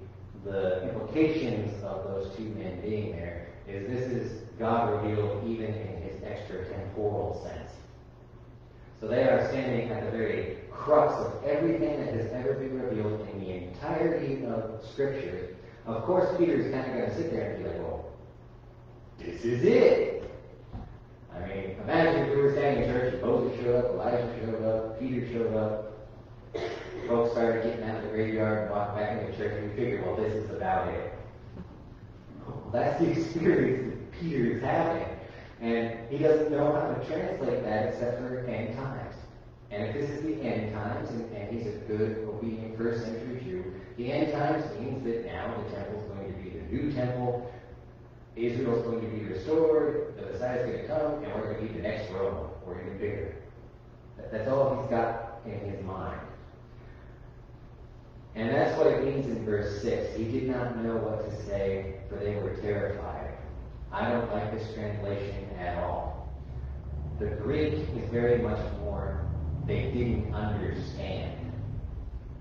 the, 0.44 0.50
the 0.50 0.90
implications 0.90 1.84
of 1.84 2.04
those 2.06 2.36
two 2.36 2.46
men 2.56 2.82
being 2.82 3.12
there 3.12 3.48
is 3.68 3.88
this 3.88 4.12
is 4.12 4.42
God 4.58 5.04
revealed 5.04 5.44
even 5.48 5.74
in 5.74 6.02
his 6.02 6.24
extra 6.24 6.68
temporal 6.70 7.44
sense. 7.44 7.67
So 9.00 9.08
they 9.08 9.24
are 9.24 9.48
standing 9.50 9.92
at 9.92 10.06
the 10.06 10.12
very 10.18 10.58
crux 10.72 11.14
of 11.14 11.44
everything 11.44 12.00
that 12.00 12.14
has 12.14 12.32
ever 12.32 12.56
been 12.56 12.82
revealed 12.82 13.28
in 13.32 13.40
the 13.40 13.52
entirety 13.52 14.44
of 14.46 14.84
Scripture. 14.92 15.56
Of 15.86 16.04
course, 16.04 16.36
Peter's 16.38 16.72
kind 16.72 16.86
of 16.86 16.98
going 16.98 17.10
to 17.10 17.16
sit 17.16 17.32
there 17.32 17.54
and 17.54 17.64
be 17.64 17.70
like, 17.70 17.80
well, 17.80 18.06
this 19.20 19.46
is 19.46 19.64
it. 19.64 20.30
I 21.34 21.40
mean, 21.48 21.76
imagine 21.84 22.24
if 22.24 22.36
we 22.36 22.42
were 22.42 22.54
standing 22.54 22.84
in 22.84 22.90
church 22.90 23.14
and 23.14 23.22
Moses 23.22 23.60
showed 23.62 23.76
up, 23.76 23.92
Elijah 23.92 24.36
showed 24.42 24.64
up, 24.64 25.00
Peter 25.00 25.32
showed 25.32 25.54
up, 25.54 25.94
folks 27.08 27.32
started 27.32 27.64
getting 27.64 27.86
out 27.86 27.98
of 27.98 28.04
the 28.04 28.10
graveyard 28.10 28.64
and 28.64 28.72
walking 28.72 28.96
back 28.96 29.22
into 29.22 29.38
church, 29.38 29.54
and 29.62 29.70
we 29.70 29.76
figured, 29.78 30.06
well, 30.06 30.16
this 30.16 30.34
is 30.34 30.50
about 30.50 30.88
it. 30.90 31.14
Well, 32.46 32.70
that's 32.74 33.00
the 33.00 33.12
experience 33.22 33.94
that 33.94 34.20
Peter 34.20 34.58
is 34.58 34.64
having. 34.64 35.17
And 35.62 35.98
he 36.10 36.18
doesn't 36.18 36.52
know 36.52 36.72
how 36.72 36.94
to 36.94 37.06
translate 37.08 37.64
that 37.64 37.88
except 37.88 38.20
for 38.20 38.46
end 38.46 38.76
times. 38.76 39.16
And 39.72 39.84
if 39.84 39.94
this 39.94 40.10
is 40.10 40.24
the 40.24 40.42
end 40.42 40.74
times, 40.74 41.10
and, 41.10 41.32
and 41.34 41.58
he's 41.58 41.68
a 41.68 41.78
good, 41.88 42.28
obedient 42.30 42.78
first 42.78 43.04
century 43.04 43.42
Jew, 43.44 43.74
the 43.98 44.12
end 44.12 44.32
times 44.32 44.66
means 44.80 45.04
that 45.06 45.26
now 45.26 45.56
the 45.58 45.76
temple 45.76 46.02
is 46.02 46.08
going 46.12 46.34
to 46.34 46.40
be 46.40 46.50
the 46.58 46.66
new 46.72 46.92
temple, 46.94 47.52
Israel 48.36 48.78
is 48.78 48.84
going 48.84 49.02
to 49.02 49.08
be 49.08 49.26
restored, 49.26 50.14
the 50.16 50.32
Messiah 50.32 50.60
is 50.60 50.66
going 50.70 50.82
to 50.82 50.88
come, 50.88 51.24
and 51.24 51.34
we're 51.34 51.54
going 51.54 51.68
to 51.68 51.74
be 51.74 51.82
the 51.82 51.88
next 51.88 52.12
Rome, 52.12 52.50
or 52.66 52.80
even 52.80 52.98
bigger. 53.00 53.36
That, 54.18 54.32
that's 54.32 54.48
all 54.48 54.80
he's 54.82 54.90
got 54.92 55.40
in 55.46 55.60
his 55.60 55.84
mind. 55.84 56.20
And 58.36 58.50
that's 58.52 58.78
what 58.78 58.88
it 58.88 59.04
means 59.04 59.26
in 59.26 59.44
verse 59.44 59.82
6. 59.82 60.16
He 60.16 60.26
did 60.26 60.50
not 60.50 60.78
know 60.78 60.98
what 60.98 61.28
to 61.28 61.46
say, 61.46 61.96
for 62.08 62.18
they 62.18 62.36
were 62.36 62.56
terrified. 62.62 63.27
I 63.92 64.12
don't 64.12 64.32
like 64.32 64.52
this 64.52 64.74
translation 64.74 65.50
at 65.60 65.78
all. 65.78 66.30
The 67.20 67.28
Greek 67.28 67.74
is 67.74 68.10
very 68.12 68.42
much 68.42 68.60
more, 68.80 69.26
they 69.66 69.92
didn't 69.92 70.34
understand. 70.34 71.52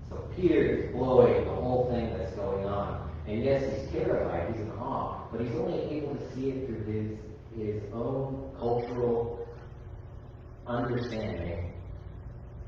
So 0.09 0.27
Peter 0.35 0.63
is 0.63 0.91
blowing 0.91 1.45
the 1.45 1.51
whole 1.51 1.89
thing 1.91 2.15
that's 2.17 2.33
going 2.33 2.65
on. 2.65 3.09
And 3.27 3.43
yes, 3.43 3.63
he's 3.63 3.91
terrified, 3.91 4.51
he's 4.51 4.61
in 4.61 4.71
awe, 4.71 5.27
but 5.31 5.41
he's 5.41 5.55
only 5.55 5.81
able 5.95 6.15
to 6.15 6.35
see 6.35 6.49
it 6.49 6.67
through 6.67 6.83
his, 6.85 7.17
his 7.57 7.83
own 7.93 8.51
cultural 8.57 9.47
understanding. 10.67 11.73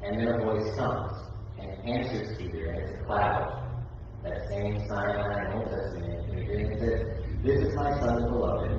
And 0.01 0.19
then 0.19 0.27
a 0.27 0.37
voice 0.39 0.75
comes 0.75 1.11
and 1.59 1.71
answers 1.85 2.37
Peter, 2.37 2.71
and 2.71 2.77
it's 2.79 3.01
a 3.01 3.05
cloud. 3.05 3.63
That 4.23 4.47
same 4.49 4.85
Sinai 4.87 5.45
in 5.45 5.53
Old 5.53 5.69
Testament 5.69 6.19
and 6.29 6.73
it 6.73 6.79
says, 6.79 7.18
This 7.41 7.61
is 7.61 7.73
my 7.73 7.97
son 8.01 8.21
the 8.21 8.27
beloved. 8.27 8.69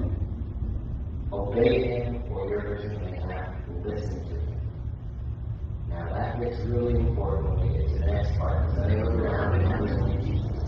Obey 1.33 2.03
him, 2.03 2.23
or 2.31 2.47
your 2.47 2.61
version 2.61 3.01
may 3.01 3.17
to 3.17 3.89
listen 3.89 4.21
to 4.21 4.35
him. 4.37 4.61
Now 5.89 6.13
that 6.13 6.39
gets 6.39 6.59
really 6.67 7.01
important 7.01 7.59
when 7.59 7.73
we 7.73 7.79
get 7.79 7.89
to 7.89 7.99
the 8.01 8.07
next 8.13 8.37
part, 8.37 8.69
because 8.69 8.87
they 8.87 9.01
look 9.01 9.15
around 9.15 9.61
and 9.63 9.65
there's 9.65 9.97
only 9.97 10.23
Jesus. 10.27 10.61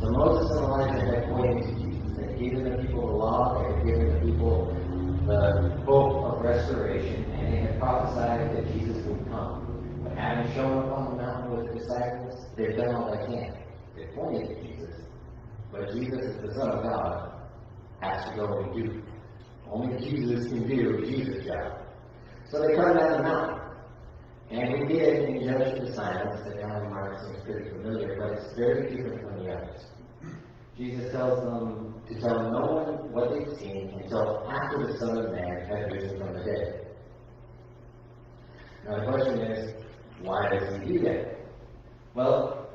So 0.00 0.10
Moses 0.12 0.50
and 0.56 0.64
Elijah 0.64 1.04
had 1.04 1.28
pointed 1.28 1.66
to 1.66 1.72
Jesus. 1.84 2.16
They 2.16 2.24
had 2.24 2.38
given 2.38 2.64
the 2.64 2.82
people 2.82 3.06
the 3.06 3.12
law, 3.12 3.60
they 3.60 3.74
had 3.74 3.84
given 3.84 4.14
the 4.14 4.20
people 4.32 4.72
the 5.26 5.84
hope 5.84 6.24
of 6.24 6.40
restoration, 6.40 7.24
and 7.34 7.52
they 7.52 7.58
had 7.68 7.78
prophesied 7.78 8.56
that 8.56 8.72
Jesus 8.72 9.04
would 9.04 9.28
come. 9.28 10.00
But 10.02 10.16
having 10.16 10.54
shown 10.54 10.88
up 10.88 10.98
on 10.98 11.16
the 11.16 11.22
mountain 11.22 11.50
with 11.54 11.68
the 11.68 11.80
disciples, 11.80 12.46
they've 12.56 12.76
done 12.76 12.94
all 12.94 13.10
they 13.10 13.26
can. 13.26 13.52
They 13.94 14.06
pointed 14.14 14.48
to 14.48 14.54
Jesus. 14.62 15.05
But 15.72 15.92
Jesus 15.92 16.20
is 16.20 16.42
the 16.42 16.54
Son 16.54 16.70
of 16.70 16.82
God, 16.82 17.32
has 18.00 18.28
to 18.30 18.36
go 18.36 18.58
and 18.60 18.74
do. 18.74 19.02
Only 19.68 19.98
Jesus 19.98 20.48
can 20.48 20.68
do 20.68 21.04
Jesus' 21.04 21.44
job. 21.44 21.78
So 22.50 22.62
they 22.62 22.74
come 22.76 22.96
down 22.96 23.12
the 23.12 23.22
mountain. 23.22 23.60
And 24.50 24.72
we 24.72 24.86
did 24.86 25.28
in 25.28 25.44
Judge 25.44 25.74
to 25.74 25.86
the 25.86 25.92
Silence, 25.92 26.40
that 26.44 26.62
Alan 26.62 26.90
Mark 26.90 27.20
seems 27.20 27.42
pretty 27.44 27.70
familiar, 27.70 28.16
but 28.16 28.38
it's 28.38 28.54
very 28.56 28.94
different 28.94 29.22
from 29.22 29.44
the 29.44 29.52
others. 29.52 29.86
Jesus 30.78 31.10
tells 31.10 31.40
them 31.42 31.94
to 32.08 32.20
tell 32.20 32.50
no 32.52 32.60
one 32.60 33.12
what 33.12 33.30
they've 33.30 33.58
seen 33.58 33.98
until 34.00 34.46
after 34.48 34.86
the 34.86 34.98
Son 34.98 35.18
of 35.18 35.32
Man 35.32 35.66
has 35.66 35.92
risen 35.92 36.18
from 36.18 36.34
the 36.34 36.44
dead. 36.44 36.86
Now 38.86 39.00
the 39.00 39.10
question 39.10 39.38
is, 39.40 39.74
why 40.22 40.48
does 40.48 40.80
he 40.80 40.92
do 40.92 40.98
that? 41.00 41.38
Well, 42.14 42.68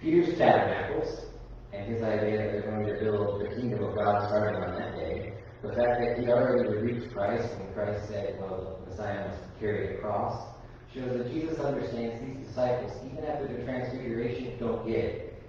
Peter's 0.00 0.36
tabernacles 0.36 1.26
and 1.74 1.92
his 1.92 2.02
idea 2.02 2.38
that 2.38 2.52
they're 2.52 2.70
going 2.70 2.86
to 2.86 2.94
build 2.94 3.40
the 3.40 3.48
kingdom 3.56 3.82
of 3.82 3.94
God 3.96 4.28
starting 4.28 4.62
on 4.62 4.74
that 4.78 4.94
day, 4.94 5.32
the 5.62 5.68
fact 5.70 6.00
that 6.00 6.18
he 6.18 6.26
already 6.28 6.76
reached 6.78 7.12
Christ 7.12 7.48
and 7.58 7.74
Christ 7.74 8.08
said, 8.08 8.38
well, 8.40 8.78
the 8.84 8.90
Messiah 8.90 9.28
must 9.28 9.40
carry 9.58 9.96
a 9.96 9.98
cross, 10.00 10.46
shows 10.94 11.18
that 11.18 11.32
Jesus 11.32 11.58
understands 11.58 12.20
these 12.24 12.46
disciples, 12.46 12.92
even 13.04 13.24
after 13.24 13.48
the 13.48 13.64
transfiguration, 13.64 14.56
don't 14.58 14.86
get 14.86 14.96
it. 14.96 15.42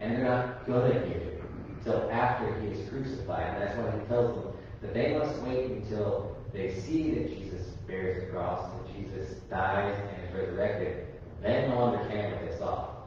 And 0.00 0.12
they're 0.12 0.24
not 0.24 0.66
going 0.66 0.92
to 0.92 0.98
get 1.00 1.16
it 1.16 1.42
until 1.76 2.08
after 2.10 2.60
he 2.60 2.68
is 2.68 2.88
crucified. 2.88 3.54
And 3.54 3.62
that's 3.62 3.76
why 3.76 3.90
he 3.98 4.06
tells 4.06 4.36
them 4.36 4.52
that 4.82 4.94
they 4.94 5.18
must 5.18 5.40
wait 5.42 5.70
until 5.70 6.36
they 6.52 6.74
see 6.80 7.10
that 7.14 7.28
Jesus 7.28 7.66
bears 7.88 8.24
the 8.24 8.30
cross, 8.30 8.70
that 8.70 8.94
Jesus 8.94 9.38
dies 9.50 9.96
and 9.98 10.28
is 10.28 10.34
resurrected. 10.34 11.06
Then 11.42 11.70
they'll 11.70 11.82
understand 11.82 12.32
what 12.32 12.48
they 12.48 12.56
saw. 12.58 12.97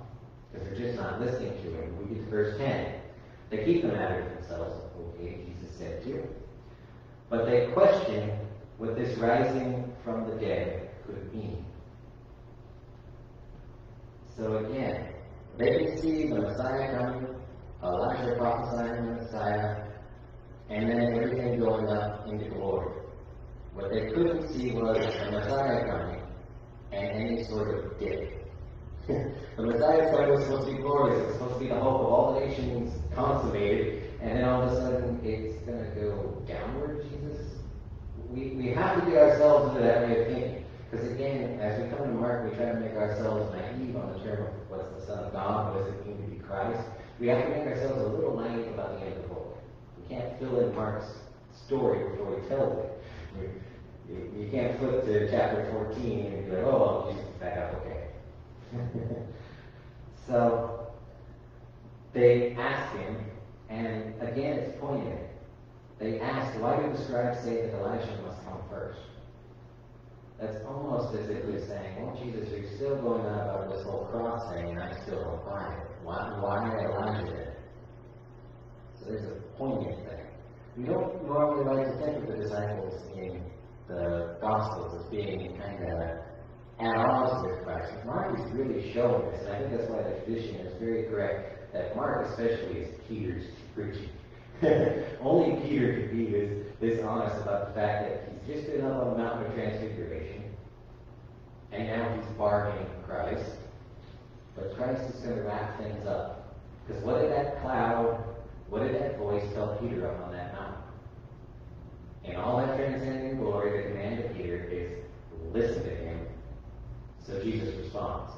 Because 0.52 0.68
they're 0.68 0.88
just 0.88 1.00
not 1.00 1.22
listening 1.22 1.54
to 1.64 1.70
him. 1.72 1.98
We 2.10 2.16
get 2.16 2.58
10. 2.58 2.94
They 3.50 3.66
keep 3.66 3.82
the 3.82 3.90
matter 3.90 4.24
to 4.24 4.36
themselves. 4.36 4.82
Okay, 5.00 5.46
Jesus 5.46 5.78
said 5.78 6.04
to. 6.04 6.24
But 7.30 7.46
they 7.46 7.68
question 7.74 8.32
what 8.78 8.96
this 8.96 9.18
rising 9.18 9.94
from 10.04 10.30
the 10.30 10.36
dead 10.36 10.90
could 11.06 11.34
mean. 11.34 11.66
So 14.36 14.58
again, 14.58 15.14
they 15.58 15.78
can 15.78 15.98
see 16.02 16.30
the 16.30 16.42
Messiah 16.42 16.98
coming, 16.98 17.28
Elijah 17.84 18.36
prophesying 18.38 19.06
the 19.06 19.22
Messiah, 19.22 19.84
and 20.70 20.90
then 20.90 21.14
everything 21.14 21.60
going 21.60 21.88
up 21.90 22.28
into 22.28 22.50
glory. 22.50 22.94
What 23.74 23.92
they 23.92 24.12
couldn't 24.12 24.52
see 24.54 24.72
was 24.72 24.98
the 24.98 25.32
Messiah 25.32 25.86
coming 25.86 26.22
and 26.92 27.10
any 27.12 27.44
sort 27.44 27.86
of 27.86 28.00
dip. 28.00 28.41
the 29.58 29.64
Messiah 29.64 30.12
was 30.30 30.44
supposed 30.44 30.68
to 30.68 30.76
be 30.76 30.82
glorious. 30.82 31.26
Was 31.26 31.34
supposed 31.36 31.54
to 31.56 31.60
be 31.60 31.68
the 31.68 31.80
hope 31.80 32.02
of 32.02 32.08
all 32.08 32.34
the 32.34 32.46
nations 32.46 32.94
consummated, 33.16 34.04
and 34.22 34.38
then 34.38 34.44
all 34.46 34.64
of 34.64 34.72
a 34.72 34.76
sudden 34.76 35.20
it's 35.24 35.58
going 35.66 35.80
to 35.80 35.92
go 35.96 36.44
downward, 36.48 37.06
Jesus? 37.10 37.58
We, 38.30 38.52
we 38.56 38.70
have 38.70 39.04
to 39.04 39.10
get 39.10 39.20
ourselves 39.20 39.76
into 39.76 39.88
that 39.88 40.08
way 40.08 40.22
of 40.22 40.28
thinking. 40.28 40.66
Because 40.90 41.10
again, 41.12 41.60
as 41.60 41.82
we 41.82 41.90
come 41.90 42.08
to 42.08 42.14
Mark, 42.14 42.50
we 42.50 42.56
try 42.58 42.68
to 42.68 42.80
make 42.80 42.94
ourselves 42.94 43.54
naive 43.56 43.96
on 43.96 44.14
the 44.14 44.20
term 44.20 44.48
of 44.48 44.54
what's 44.70 44.90
the 45.00 45.06
Son 45.08 45.24
of 45.24 45.32
God, 45.32 45.74
what 45.74 45.86
does 45.86 45.94
it 45.94 46.06
mean 46.06 46.18
to 46.22 46.28
be 46.28 46.40
Christ. 46.40 46.84
We 47.20 47.28
have 47.28 47.44
to 47.44 47.50
make 47.50 47.66
ourselves 47.68 48.02
a 48.02 48.08
little 48.08 48.36
naive 48.36 48.68
about 48.74 49.00
the 49.00 49.06
end 49.06 49.16
of 49.16 49.24
the 49.24 49.28
book. 49.30 49.58
We 49.98 50.16
can't 50.16 50.38
fill 50.40 50.60
in 50.60 50.76
Mark's 50.76 51.08
story 51.66 52.10
before 52.10 52.42
he 52.42 52.48
tells 52.50 52.84
it. 52.84 52.92
We, 53.38 54.44
you, 54.44 54.50
can't 54.52 54.78
flip 54.80 55.06
to 55.06 55.32
chapter 55.32 55.70
14 55.72 56.26
and 56.26 56.46
be 56.46 56.52
like, 56.52 56.66
oh, 56.66 57.10
Jesus 57.10 57.30
back 57.40 57.58
up, 57.58 57.82
okay. 57.82 58.01
so, 60.28 60.88
they 62.14 62.56
ask 62.58 62.96
him, 62.98 63.18
and 63.70 64.14
again, 64.22 64.60
it's 64.60 64.80
poignant. 64.80 65.28
They 66.00 66.20
ask, 66.20 66.60
why 66.60 66.82
do 66.82 66.92
the 66.92 67.04
scribes 67.06 67.44
say 67.44 67.62
that 67.62 67.74
Elijah 67.76 68.22
must 68.26 68.44
come 68.44 68.62
first? 68.70 69.00
That's 70.40 70.58
almost 70.66 71.16
as 71.16 71.30
if 71.30 71.46
they're 71.46 71.68
saying, 71.68 72.04
well, 72.04 72.20
Jesus, 72.22 72.50
you're 72.50 72.76
still 72.76 72.96
going 73.02 73.26
on 73.26 73.40
about 73.40 73.70
this 73.72 73.86
whole 73.86 74.06
cross 74.12 74.52
thing, 74.52 74.72
and 74.72 74.80
I 74.80 74.92
still 75.04 75.24
don't 75.24 75.46
buy 75.46 75.72
it. 75.72 75.88
Why, 76.04 76.40
why 76.40 76.86
Elijah 76.86 77.32
then? 77.32 77.54
So 79.00 79.06
there's 79.12 79.26
a 79.26 79.36
poignant 79.58 79.98
thing. 80.10 80.26
We 80.78 80.86
don't 80.86 81.24
normally 81.28 81.66
like 81.66 81.88
to 81.88 82.06
think 82.06 82.18
of 82.18 82.28
the 82.28 82.44
disciples 82.44 83.04
in 83.16 83.44
the 83.88 84.38
Gospels 84.42 85.00
as 85.00 85.12
being 85.12 85.58
kind 85.60 85.84
of 85.92 86.18
at 86.82 86.96
odds 86.98 87.46
with 87.46 87.64
Christ. 87.64 87.94
Mark 88.06 88.38
is 88.40 88.46
really 88.54 88.92
showing 88.94 89.30
this, 89.32 89.42
and 89.46 89.54
I 89.54 89.60
think 89.60 89.72
that's 89.78 89.90
why 89.90 90.02
the 90.02 90.16
tradition 90.26 90.56
is 90.56 90.74
very 90.80 91.04
correct 91.04 91.74
that 91.74 91.96
Mark 91.96 92.28
especially 92.30 92.80
is 92.80 93.00
Peter's 93.08 93.46
preaching. 93.76 94.10
Only 95.22 95.62
Peter 95.68 96.02
could 96.02 96.12
be 96.12 96.26
this, 96.26 96.68
this 96.80 97.04
honest 97.04 97.42
about 97.42 97.70
the 97.70 97.74
fact 97.74 98.10
that 98.10 98.30
he's 98.46 98.56
just 98.56 98.72
been 98.72 98.86
up 98.86 99.04
on 99.04 99.12
the 99.12 99.18
mountain 99.18 99.46
of 99.46 99.54
transfiguration, 99.54 100.44
and 101.72 101.88
now 101.88 102.16
he's 102.16 102.26
bargaining 102.38 102.88
Christ. 103.06 103.52
But 104.56 104.76
Christ 104.76 105.02
is 105.14 105.22
going 105.22 105.38
to 105.38 105.44
wrap 105.44 105.80
things 105.80 106.06
up. 106.06 106.56
Because 106.86 107.04
what 107.04 107.22
did 107.22 107.32
that 107.32 107.62
cloud, 107.62 108.24
what 108.70 108.82
did 108.82 108.96
that 108.96 109.18
voice 109.18 109.44
tell 109.54 109.78
Peter 109.82 110.10
up 110.10 110.26
on 110.26 110.34
that 110.34 110.54
mountain? 110.54 110.82
And 112.26 112.38
all 112.38 112.58
that 112.58 112.76
transcendent 112.76 113.40
glory, 113.40 113.82
the 113.82 113.90
command 113.90 114.26
of 114.26 114.36
Peter 114.36 114.68
is 114.70 114.92
listen 115.54 115.84
to 115.84 115.96
him. 115.96 116.20
So 117.26 117.40
Jesus 117.42 117.74
responds. 117.76 118.32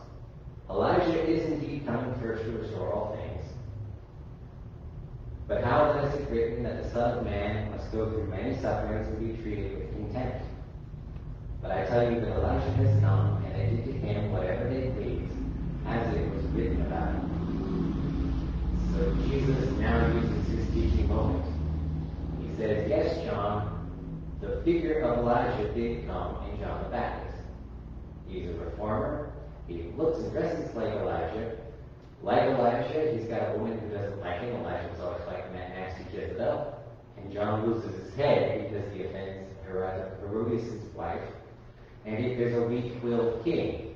Elijah 0.70 1.24
is 1.25 1.52
indeed 1.52 1.86
coming 1.86 2.13
first 2.22 2.44
to 2.44 2.52
restore 2.52 2.94
all 2.94 3.16
things. 3.16 3.46
But 5.48 5.63
how 5.63 5.94
then 5.94 6.06
is 6.06 6.22
it 6.22 6.30
written 6.30 6.63
that 6.63 6.84
the 6.84 6.90
Son 6.92 7.18
of 7.20 7.25
Man 7.25 7.72
must 7.72 7.92
go 7.92 8.10
through 8.10 8.28
many 8.28 8.56
sufferings 8.62 9.08
and 9.08 9.20
be 9.20 9.42
treated 9.42 9.78
with 9.78 9.92
contempt? 9.94 10.46
But 11.62 11.72
I 11.72 11.86
tell 11.86 12.12
you 12.12 12.20
that 12.22 12.30
Elijah 12.30 12.72
has 12.72 13.00
come, 13.02 13.44
and 13.46 13.56
they 13.56 13.75
did 13.75 13.86
to 13.86 13.92
him 13.94 14.32
whatever 14.32 14.70
they 14.70 14.90
pleased, 14.92 15.32
as 15.86 16.13
it 16.16 16.30
was 16.34 16.44
written 16.52 16.82
about 16.82 17.13
him. 17.13 17.34
So 18.94 19.13
Jesus 19.28 19.70
now 19.80 20.08
uses 20.13 20.48
his 20.48 20.68
teaching 20.74 21.08
moment. 21.08 21.46
He 22.42 22.56
says, 22.58 22.90
Yes, 22.90 23.25
John, 23.25 23.90
the 24.42 24.62
figure 24.63 25.02
of 25.02 25.20
Elijah 25.20 25.74
did 25.74 26.06
come 26.06 26.38
in 26.52 26.60
John 26.60 26.84
the 26.84 26.90
Baptist. 26.90 27.23
He's 28.34 28.50
a 28.50 28.54
reformer. 28.54 29.32
He 29.68 29.92
looks 29.96 30.18
and 30.20 30.32
dresses 30.32 30.75
like 30.75 30.88
Elijah, 30.88 31.56
like 32.24 32.44
Elijah, 32.44 33.16
he's 33.16 33.28
got 33.28 33.54
a 33.54 33.58
woman 33.58 33.78
who 33.80 33.90
doesn't 33.90 34.20
like 34.22 34.42
him. 34.42 34.56
Elijah 34.56 34.90
was 34.90 35.00
always 35.02 35.22
like 35.28 35.52
that 35.54 35.70
nasty 35.70 36.06
Jezebel. 36.16 36.80
And 37.18 37.32
John 37.32 37.70
loses 37.70 38.04
his 38.04 38.13
head 38.16 38.72
because 38.72 38.92
he 38.94 39.04
offends 39.04 39.50
Herodias' 39.68 40.96
wife. 40.96 41.22
And 42.06 42.25
if 42.25 42.38
there's 42.38 42.58
a 42.58 42.66
weak-willed 42.66 43.44
king, 43.44 43.96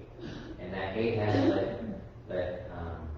and 0.60 0.74
that 0.74 0.96
Ahab 0.98 1.50
let, 1.50 1.84
let, 2.30 2.72
um, 2.78 3.10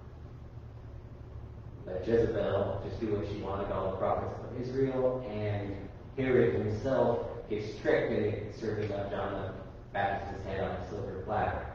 let 1.85 2.07
Jezebel 2.07 2.81
just 2.87 2.99
do 3.01 3.15
what 3.15 3.27
she 3.27 3.41
wanted, 3.41 3.71
all 3.71 3.91
the 3.91 3.97
prophets 3.97 4.39
of 4.49 4.61
Israel, 4.61 5.25
and 5.29 5.75
Herod 6.17 6.65
himself 6.65 7.27
gets 7.49 7.79
tricked 7.81 8.13
into 8.13 8.59
serving 8.59 8.91
up 8.93 9.11
John 9.11 9.53
the 9.93 9.99
his 10.31 10.45
head 10.45 10.61
on 10.61 10.71
a 10.71 10.89
silver 10.89 11.23
platter. 11.25 11.65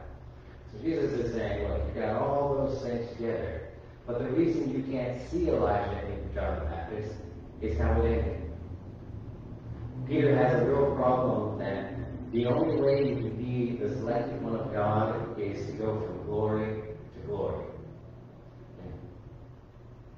So 0.71 0.81
Jesus 0.81 1.11
is 1.13 1.33
saying, 1.33 1.67
look, 1.67 1.81
you've 1.87 1.95
got 1.95 2.21
all 2.21 2.55
those 2.55 2.81
things 2.83 3.09
together. 3.17 3.69
But 4.07 4.19
the 4.19 4.29
reason 4.29 4.71
you 4.71 4.83
can't 4.91 5.21
see 5.29 5.49
Elijah 5.49 6.01
in 6.07 6.33
John 6.33 6.59
the 6.59 6.65
Baptist 6.65 7.13
is 7.61 7.77
how 7.77 8.01
it 8.01 8.05
ended. 8.05 8.41
Peter 10.07 10.35
has 10.35 10.61
a 10.61 10.65
real 10.65 10.95
problem 10.95 11.57
that 11.59 11.95
the 12.31 12.45
only 12.45 12.79
way 12.81 13.09
you 13.09 13.15
can 13.15 13.35
be 13.37 13.77
the 13.77 13.95
selected 13.95 14.41
one 14.41 14.55
of 14.55 14.71
God 14.71 15.39
is 15.39 15.65
to 15.67 15.71
go 15.73 15.99
from 16.05 16.23
glory 16.25 16.81
to 17.13 17.27
glory. 17.27 17.65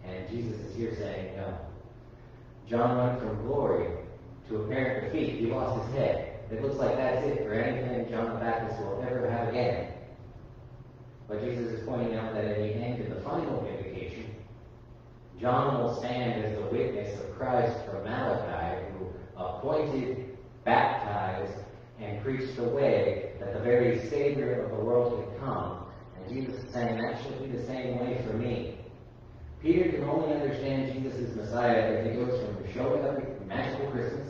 And 0.04 0.30
Jesus 0.30 0.60
is 0.60 0.76
here 0.76 0.96
saying, 0.96 1.36
no. 1.38 1.58
John 2.70 2.98
went 2.98 3.20
from 3.20 3.48
glory 3.48 3.90
to 4.50 4.56
apparent 4.64 5.14
defeat. 5.14 5.40
He 5.40 5.48
lost 5.48 5.86
his 5.86 5.96
head. 5.96 6.37
It 6.52 6.62
looks 6.62 6.76
like 6.76 6.96
that's 6.96 7.26
it 7.26 7.44
for 7.44 7.54
anything 7.54 8.10
John 8.10 8.34
the 8.34 8.40
Baptist 8.40 8.80
will 8.80 9.04
ever 9.06 9.30
have 9.30 9.50
again. 9.50 9.92
But 11.28 11.44
Jesus 11.44 11.72
is 11.74 11.88
pointing 11.88 12.16
out 12.16 12.34
that 12.34 12.46
in 12.46 12.62
the 12.62 12.74
end, 12.74 13.02
in 13.02 13.10
the 13.14 13.22
final 13.22 13.62
vindication, 13.62 14.34
John 15.42 15.84
will 15.84 16.00
stand 16.00 16.44
as 16.44 16.58
the 16.58 16.66
witness 16.68 17.20
of 17.20 17.38
Christ 17.38 17.78
from 17.86 18.06
Malachi, 18.06 18.86
who 18.94 19.08
appointed, 19.36 20.38
baptized, 20.64 21.54
and 22.00 22.24
preached 22.24 22.56
the 22.56 22.64
way 22.64 23.34
that 23.40 23.54
the 23.54 23.60
very 23.60 24.08
Savior 24.10 24.64
of 24.64 24.78
the 24.78 24.84
world 24.84 25.26
could 25.26 25.40
come. 25.40 25.86
And 26.16 26.34
Jesus 26.34 26.64
is 26.64 26.74
saying 26.74 26.98
that 27.02 27.22
should 27.24 27.40
be 27.44 27.58
the 27.58 27.66
same 27.66 28.00
way 28.00 28.24
for 28.26 28.38
me. 28.38 28.78
Peter 29.62 29.92
can 29.92 30.04
only 30.04 30.34
understand 30.34 30.94
Jesus 30.94 31.30
as 31.30 31.36
Messiah 31.36 31.92
if 31.94 32.12
he 32.12 32.20
goes 32.20 32.40
from 32.46 32.74
showing 32.74 33.04
up 33.04 33.18
at 33.18 33.48
magical 33.48 33.92
Christmas 33.92 34.30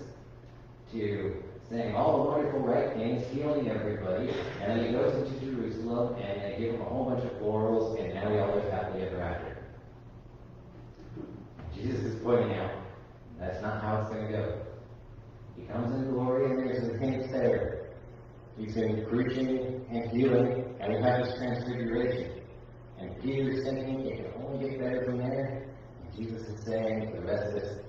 to 0.94 1.44
saying 1.70 1.96
all 1.96 2.24
the 2.24 2.30
wonderful 2.30 2.60
right 2.62 2.94
things, 2.94 3.24
healing 3.34 3.70
everybody, 3.70 4.30
and 4.62 4.72
then 4.72 4.86
he 4.86 4.92
goes 4.92 5.14
into 5.14 5.46
Jerusalem 5.46 6.16
and 6.16 6.42
they 6.42 6.58
give 6.60 6.76
him 6.76 6.82
a 6.82 6.86
whole 6.86 7.06
bunch 7.06 7.24
of 7.24 7.42
laurels, 7.42 7.98
and 8.00 8.14
now 8.14 8.30
we 8.32 8.40
all 8.40 8.56
live 8.56 8.72
happily 8.72 9.04
ever 9.04 9.22
after. 9.22 9.58
Jesus 11.76 12.00
is 12.02 12.24
pointing 12.24 12.58
out 12.58 12.72
that's 13.40 13.62
not 13.62 13.82
how 13.82 14.02
it's 14.02 14.10
going 14.10 14.26
to 14.28 14.32
go. 14.32 14.62
He 15.56 15.64
comes 15.66 15.94
in 15.94 16.12
glory 16.12 16.46
and 16.46 16.60
there's 16.60 16.90
a 16.90 16.98
hint 16.98 17.32
there. 17.32 17.90
He's 18.58 18.76
in 18.76 19.06
preaching 19.10 19.86
and 19.92 20.10
healing, 20.10 20.66
and 20.80 20.94
we 20.94 21.02
have 21.02 21.26
this 21.26 21.36
transfiguration. 21.38 22.42
And 23.00 23.22
Peter's 23.22 23.64
thinking 23.64 24.08
it 24.08 24.34
can 24.34 24.44
only 24.44 24.70
get 24.70 24.80
better 24.80 25.06
from 25.06 25.20
there. 25.20 25.68
And 26.02 26.16
Jesus 26.18 26.48
is 26.48 26.66
saying 26.66 27.12
the 27.14 27.22
rest 27.22 27.48
of 27.48 27.54
this 27.62 27.80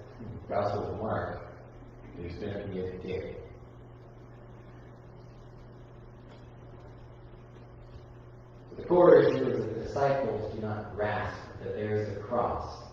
Gospel 0.49 0.95
of 0.95 1.01
Mark, 1.01 1.41
there's 2.19 2.35
going 2.35 2.53
to 2.53 2.69
be 2.69 2.81
a 2.81 2.93
dip. 2.99 3.45
The 8.77 8.78
core 8.89 9.21
issue 9.21 9.47
is 9.47 9.59
that 9.59 9.75
the 9.75 9.85
disciples 9.85 10.55
do 10.55 10.63
not 10.63 10.97
grasp 10.97 11.37
that 11.63 11.77
there 11.77 11.97
is 11.97 12.17
a 12.17 12.21
cross 12.21 12.85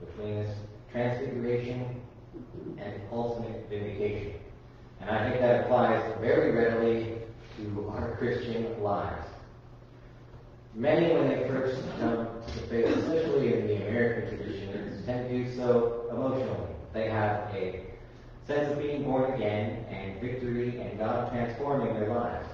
between 0.00 0.36
this 0.36 0.56
transfiguration 0.92 2.00
and 2.78 2.94
ultimate 3.10 3.66
vindication. 3.68 4.34
And 5.00 5.10
I 5.10 5.28
think 5.28 5.40
that 5.40 5.64
applies 5.64 6.00
very 6.20 6.52
readily 6.52 7.18
to 7.58 7.92
our 7.92 8.16
Christian 8.16 8.80
lives. 8.82 9.26
Many, 10.74 11.12
when 11.12 11.28
they 11.28 11.48
first 11.48 11.82
come 11.98 12.28
to 12.46 12.66
faith, 12.68 12.86
especially 12.96 13.54
in 13.54 13.66
the 13.66 13.88
American 13.88 14.36
tradition, 14.36 15.02
tend 15.04 15.28
to 15.28 15.44
do 15.44 15.56
so 15.56 16.06
emotionally. 16.10 16.74
They 16.92 17.10
have 17.10 17.52
a 17.54 17.84
sense 18.46 18.72
of 18.72 18.78
being 18.78 19.04
born 19.04 19.32
again 19.34 19.84
and 19.90 20.20
victory 20.20 20.80
and 20.80 20.98
God 20.98 21.30
transforming 21.30 21.94
their 21.94 22.14
lives. 22.14 22.46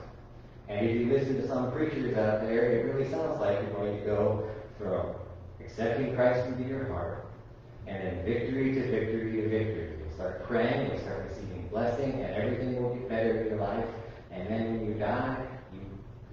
And 0.69 0.87
if 0.87 1.01
you 1.01 1.13
listen 1.13 1.41
to 1.41 1.49
some 1.49 1.73
preachers 1.73 2.17
out 2.19 2.43
there, 2.43 2.73
it 2.73 2.95
really 2.95 3.11
sounds 3.11 3.41
like 3.41 3.59
you're 3.63 3.73
going 3.73 3.99
to 3.99 4.05
go 4.05 4.51
from 4.79 5.07
accepting 5.65 6.15
Christ 6.15 6.47
into 6.47 6.69
your 6.69 6.87
heart 6.89 7.27
and 7.87 7.97
then 7.97 8.25
victory 8.25 8.75
to 8.75 8.83
victory 8.83 9.33
to 9.33 9.49
victory. 9.49 9.93
You'll 9.99 10.15
start 10.15 10.47
praying, 10.47 10.91
you'll 10.91 11.01
start 11.01 11.27
receiving 11.31 11.69
blessing, 11.69 12.13
and 12.13 12.35
everything 12.35 12.83
will 12.83 12.95
get 12.95 13.09
better 13.09 13.41
in 13.41 13.47
your 13.49 13.61
life. 13.61 13.87
And 14.31 14.47
then 14.47 14.73
when 14.73 14.87
you 14.87 14.95
die, 14.95 15.47
you, 15.73 15.81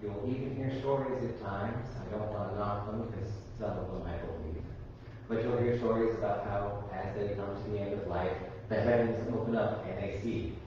you'll 0.02 0.30
even 0.30 0.54
hear 0.54 0.78
stories 0.82 1.24
at 1.24 1.42
times. 1.42 1.88
I 2.02 2.12
don't 2.12 2.28
want 2.34 2.52
to 2.52 2.58
knock 2.58 2.88
them 2.88 3.08
because 3.08 3.32
some 3.58 3.78
of 3.78 3.88
them 3.88 4.04
I 4.06 4.18
believe. 4.18 4.64
But 5.30 5.44
you'll 5.44 5.58
hear 5.58 5.78
stories 5.78 6.14
about 6.16 6.44
how, 6.44 6.84
as 6.94 7.16
they 7.16 7.36
come 7.36 7.64
to 7.64 7.70
the 7.72 7.80
end 7.80 7.94
of 7.94 8.08
life, 8.08 8.36
the 8.68 8.76
heavens 8.76 9.26
open 9.34 9.56
up 9.56 9.86
and 9.88 9.98
they 9.98 10.20
see. 10.22 10.58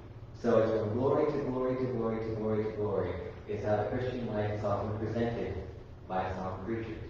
So 0.41 0.59
it's 0.61 0.71
from 0.71 0.95
glory 0.95 1.31
to 1.31 1.39
glory 1.51 1.77
to 1.77 1.85
glory 1.93 2.25
to 2.25 2.35
glory 2.37 2.65
to 2.65 2.71
glory 2.71 3.13
is 3.49 3.65
how 3.65 3.77
the 3.77 3.85
Christian 3.85 4.27
life 4.33 4.51
is 4.51 4.65
often 4.65 4.99
presented 4.99 5.55
by 6.09 6.31
some 6.35 6.65
preachers. 6.65 7.03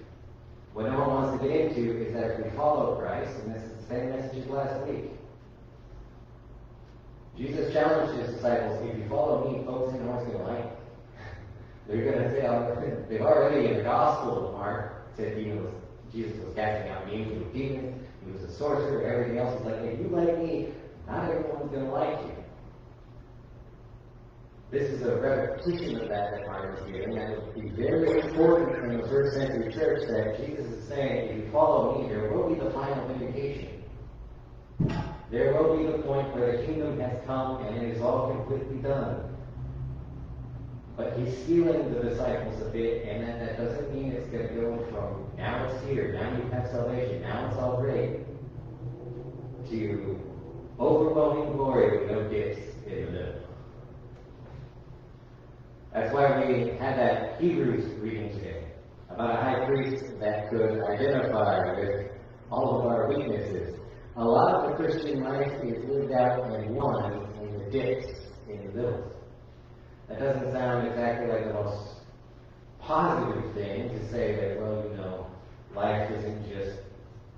What 0.73 0.87
no 0.91 0.99
one 1.01 1.09
wants 1.09 1.43
to 1.43 1.49
get 1.49 1.57
into 1.57 2.07
is 2.07 2.15
that 2.15 2.31
if 2.31 2.45
we 2.45 2.57
follow 2.57 2.97
Christ, 2.97 3.31
and 3.43 3.55
this 3.55 3.63
is 3.63 3.73
the 3.83 3.95
same 3.95 4.11
message 4.11 4.45
as 4.45 4.47
last 4.47 4.87
week, 4.87 5.11
Jesus 7.37 7.73
challenged 7.73 8.21
his 8.21 8.35
disciples, 8.35 8.81
if 8.87 8.99
you 8.99 9.09
follow 9.09 9.51
me, 9.51 9.65
folks, 9.65 9.93
know 9.95 10.11
what's 10.11 10.27
going 10.27 10.39
to 10.39 10.45
like. 10.45 10.71
They're 11.89 12.11
going 12.11 12.23
to 12.23 12.31
say, 12.31 12.47
oh, 12.47 13.07
they've 13.09 13.21
already 13.21 13.69
in 13.69 13.79
the 13.79 13.83
Gospel 13.83 14.49
of 14.49 14.55
Mark 14.55 15.07
said 15.17 15.37
he 15.37 15.51
was, 15.51 15.73
Jesus 16.13 16.37
was 16.45 16.55
casting 16.55 16.91
out 16.93 17.09
demons 17.11 17.53
demons, 17.53 18.07
he 18.25 18.31
was 18.33 18.43
a 18.43 18.53
sorcerer, 18.57 19.03
everything 19.03 19.39
else. 19.39 19.59
He's 19.59 19.67
like, 19.67 19.83
if 19.83 19.99
you 19.99 20.09
like 20.09 20.39
me, 20.39 20.69
not 21.07 21.31
everyone's 21.31 21.71
going 21.71 21.87
to 21.87 21.91
like 21.91 22.19
you. 22.27 22.33
This 24.71 24.91
is 24.91 25.01
a 25.01 25.17
repetition 25.17 25.99
of 25.99 26.11
that 26.11 26.45
that 26.45 26.75
is 26.75 26.93
giving, 26.93 27.17
and 27.17 27.33
it 27.33 27.43
would 27.43 27.55
be 27.55 27.71
very 27.71 28.21
important 28.21 28.85
in 28.85 29.01
the 29.01 29.09
first 29.09 29.35
century 29.35 29.73
church 29.73 30.07
that 30.09 30.45
Jesus 30.45 30.67
is 30.67 30.87
saying, 30.87 31.31
if 31.31 31.37
you 31.37 31.51
follow 31.51 32.03
me, 32.03 32.09
there 32.11 32.31
will 32.31 32.55
be 32.55 32.61
the 32.61 32.71
final 32.73 33.09
vindication. 33.09 33.83
There 35.31 35.55
will 35.55 35.79
be 35.79 35.85
the 35.85 35.99
point 36.03 36.35
where 36.35 36.59
the 36.59 36.67
kingdom 36.67 37.01
has 37.01 37.19
come 37.25 37.65
and 37.65 37.79
it 37.79 37.97
is 37.97 38.03
all 38.03 38.31
completely 38.35 38.77
done. 38.77 39.35
But 40.99 41.19
he's 41.19 41.35
steeling 41.45 41.95
the 41.95 42.01
disciples 42.01 42.61
a 42.61 42.69
bit, 42.71 43.07
and 43.07 43.27
that, 43.27 43.39
that 43.39 43.57
doesn't 43.57 43.95
mean 43.95 44.13
it's 44.13 44.29
going 44.29 44.49
to 44.49 44.55
go 44.55 44.87
from 44.91 45.29
now 45.39 45.65
it's 45.65 45.83
here, 45.87 46.13
now 46.13 46.37
you 46.37 46.51
have 46.51 46.69
salvation, 46.71 47.23
now 47.23 47.49
it's 47.49 47.57
all 47.57 47.81
great, 47.81 48.21
to 49.71 50.21
overwhelming 50.79 51.57
glory 51.57 51.99
with 51.99 52.11
no 52.11 52.29
gifts 52.29 52.61
in 52.87 53.07
the 53.07 53.13
middle. 53.13 53.35
That's 55.93 56.13
why 56.13 56.45
we 56.45 56.69
had 56.79 56.99
that 56.99 57.28
Hebrews 57.39 58.01
reading 58.01 58.31
today 58.33 58.65
about 59.11 59.31
a 59.31 59.41
high 59.41 59.65
priest 59.67 60.03
that 60.19 60.51
could 60.51 60.83
identify 60.83 61.79
with 61.79 62.11
all 62.51 62.81
of 62.81 62.87
our 62.87 63.09
weaknesses. 63.09 63.79
A 64.17 64.25
lot 64.25 64.57
of 64.57 64.71
the 64.71 64.77
Christian 64.77 65.23
life 65.23 65.53
is 65.63 65.89
lived 65.89 66.11
out 66.11 66.53
in 66.53 66.75
one 66.75 67.29
in 67.41 67.59
the 67.59 67.71
dips, 67.71 68.09
in 68.49 68.67
the 68.67 68.73
middle. 68.73 69.13
That 70.09 70.19
doesn't 70.19 70.51
sound 70.51 70.89
exactly 70.89 71.29
like 71.29 71.45
the 71.47 71.55
most 71.55 72.01
positive 72.81 73.55
thing 73.55 73.89
to 73.91 74.11
say 74.11 74.35
that, 74.35 74.61
well, 74.61 74.83
you 74.91 74.97
know, 74.97 75.27
life 75.77 76.11
isn't 76.11 76.49
just 76.49 76.81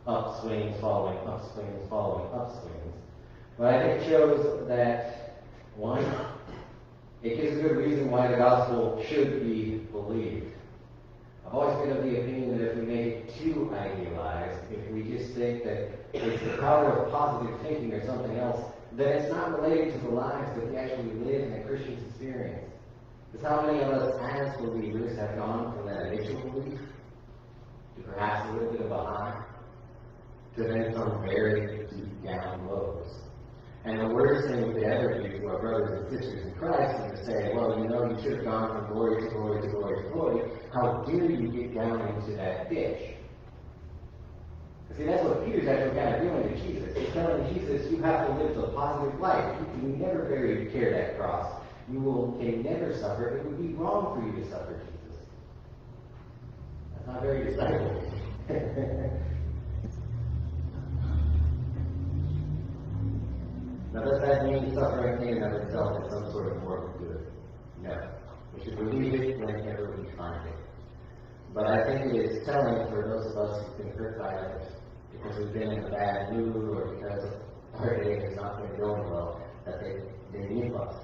upswings 0.07 0.81
following 0.81 1.19
upswings 1.19 1.91
following 1.91 2.27
upswings. 2.31 2.95
But 3.59 3.75
I 3.75 3.83
think 3.83 4.03
it 4.03 4.09
shows 4.09 4.67
that, 4.67 5.43
one, 5.77 6.05
it 7.23 7.37
gives 7.37 7.59
a 7.59 7.63
good 7.63 7.77
reason 7.77 8.11
why 8.11 8.29
the 8.29 8.37
gospel 8.37 9.05
should 9.09 9.43
be 9.43 9.87
believed. 9.93 10.47
I've 11.47 11.55
always 11.55 11.87
been 11.87 11.97
of 11.97 12.05
the 12.05 12.21
opinion 12.21 12.57
that 12.57 12.71
if 12.71 12.77
we 12.77 12.83
make 12.83 13.07
it 13.07 13.35
too 13.43 13.75
idealized, 13.75 14.73
if 14.73 14.91
we 14.91 15.03
just 15.03 15.35
think 15.35 15.65
that 15.65 15.91
it's 16.15 16.43
the 16.45 16.57
power 16.59 16.93
of 16.93 17.13
positive 17.13 17.61
thinking 17.61 17.93
or 17.93 18.07
something 18.07 18.37
else, 18.39 18.73
then 18.93 19.09
it's 19.09 19.33
not 19.33 19.61
related 19.61 19.93
to 19.95 20.07
the 20.07 20.15
lives 20.15 20.49
that 20.57 20.71
we 20.71 20.77
actually 20.77 21.13
live 21.25 21.43
in 21.43 21.53
a 21.61 21.65
Christian's 21.65 22.09
experience. 22.09 22.71
Because 23.33 23.47
how 23.47 23.67
many 23.67 23.81
of 23.81 23.91
us 23.91 24.19
as 24.21 24.57
believers 24.59 25.19
have 25.19 25.37
gone 25.37 25.75
from 25.75 25.87
that 25.87 26.13
initial 26.13 26.41
belief 26.51 26.81
to 27.97 28.03
perhaps 28.03 28.49
a 28.49 28.53
little 28.55 28.73
bit 28.73 28.81
of 28.81 28.91
a 28.91 29.05
high 29.05 29.45
to 30.57 30.63
then 30.63 30.93
some 30.95 31.23
very 31.23 31.87
deep 31.89 32.25
down 32.25 32.67
lows? 32.67 33.07
And 33.85 33.99
the 33.99 34.15
worst 34.15 34.49
thing 34.49 34.75
we 34.75 34.85
ever 34.85 35.23
do 35.23 35.41
to 35.41 35.49
our 35.49 35.59
brothers 35.59 36.05
and 36.05 36.21
sisters 36.21 36.47
in 36.47 36.55
Christ 36.59 37.13
is 37.13 37.21
to 37.21 37.27
say, 37.27 37.53
well, 37.55 37.79
you 37.79 37.89
know, 37.89 38.11
you 38.11 38.23
should 38.23 38.37
have 38.37 38.45
gone 38.45 38.77
from 38.77 38.93
glory 38.93 39.23
to 39.23 39.31
glory 39.31 39.63
to 39.63 39.69
glory 39.69 40.03
to 40.05 40.11
glory. 40.11 40.51
How 40.73 41.03
dare 41.09 41.31
you 41.31 41.49
get 41.49 41.75
down 41.75 42.01
into 42.09 42.37
that 42.37 42.69
ditch? 42.69 43.17
See, 44.97 45.05
that's 45.05 45.25
what 45.25 45.47
Peter's 45.47 45.67
actually 45.67 45.97
kind 45.97 46.15
of 46.15 46.21
doing 46.21 46.43
to 46.43 46.61
Jesus. 46.61 46.95
He's 46.95 47.13
telling 47.15 47.55
Jesus, 47.55 47.91
you 47.91 48.03
have 48.03 48.27
to 48.27 48.35
live 48.35 48.59
a 48.59 48.69
positive 48.75 49.19
life. 49.19 49.57
You 49.59 49.67
can 49.81 49.99
never 49.99 50.29
carry, 50.29 50.71
carry 50.71 50.93
that 50.93 51.17
cross. 51.17 51.63
You 51.91 52.01
will 52.01 52.33
can 52.39 52.63
never 52.63 52.95
suffer. 53.01 53.39
It 53.39 53.47
would 53.47 53.59
be 53.59 53.73
wrong 53.75 54.21
for 54.21 54.27
you 54.27 54.45
to 54.45 54.51
suffer, 54.51 54.79
Jesus. 54.79 55.25
That's 56.95 57.07
not 57.07 57.23
very 57.23 57.45
disciple. 57.51 58.13
Now, 63.93 64.05
does 64.05 64.21
that 64.21 64.47
mean 64.47 64.73
suffering 64.73 65.21
in 65.27 65.43
and 65.43 65.53
of 65.53 65.63
itself 65.63 66.05
is 66.05 66.13
some 66.13 66.31
sort 66.31 66.53
of 66.53 66.63
moral 66.63 66.97
good? 66.99 67.27
No. 67.83 68.09
We 68.55 68.63
should 68.65 68.77
believe 68.77 69.15
it 69.15 69.39
whenever 69.39 69.97
we 69.99 70.09
find 70.17 70.47
it. 70.47 70.55
But 71.53 71.67
I 71.67 71.85
think 71.85 72.15
it 72.15 72.25
is 72.25 72.47
telling 72.47 72.89
for 72.89 73.03
those 73.03 73.33
of 73.33 73.39
us 73.39 73.67
who've 73.67 73.79
been 73.79 73.97
hurt 73.99 74.19
by 74.19 74.33
others, 74.33 74.73
because 75.11 75.39
we've 75.39 75.53
been 75.53 75.73
in 75.73 75.85
a 75.85 75.91
bad 75.91 76.33
mood 76.33 76.55
or 76.55 76.95
because 76.95 77.35
our 77.79 78.01
day 78.03 78.21
has 78.21 78.37
not 78.37 78.63
been 78.63 78.79
going 78.79 79.11
well, 79.11 79.43
that 79.67 79.81
they, 79.81 79.99
they 80.33 80.47
need 80.47 80.73
us. 80.73 80.95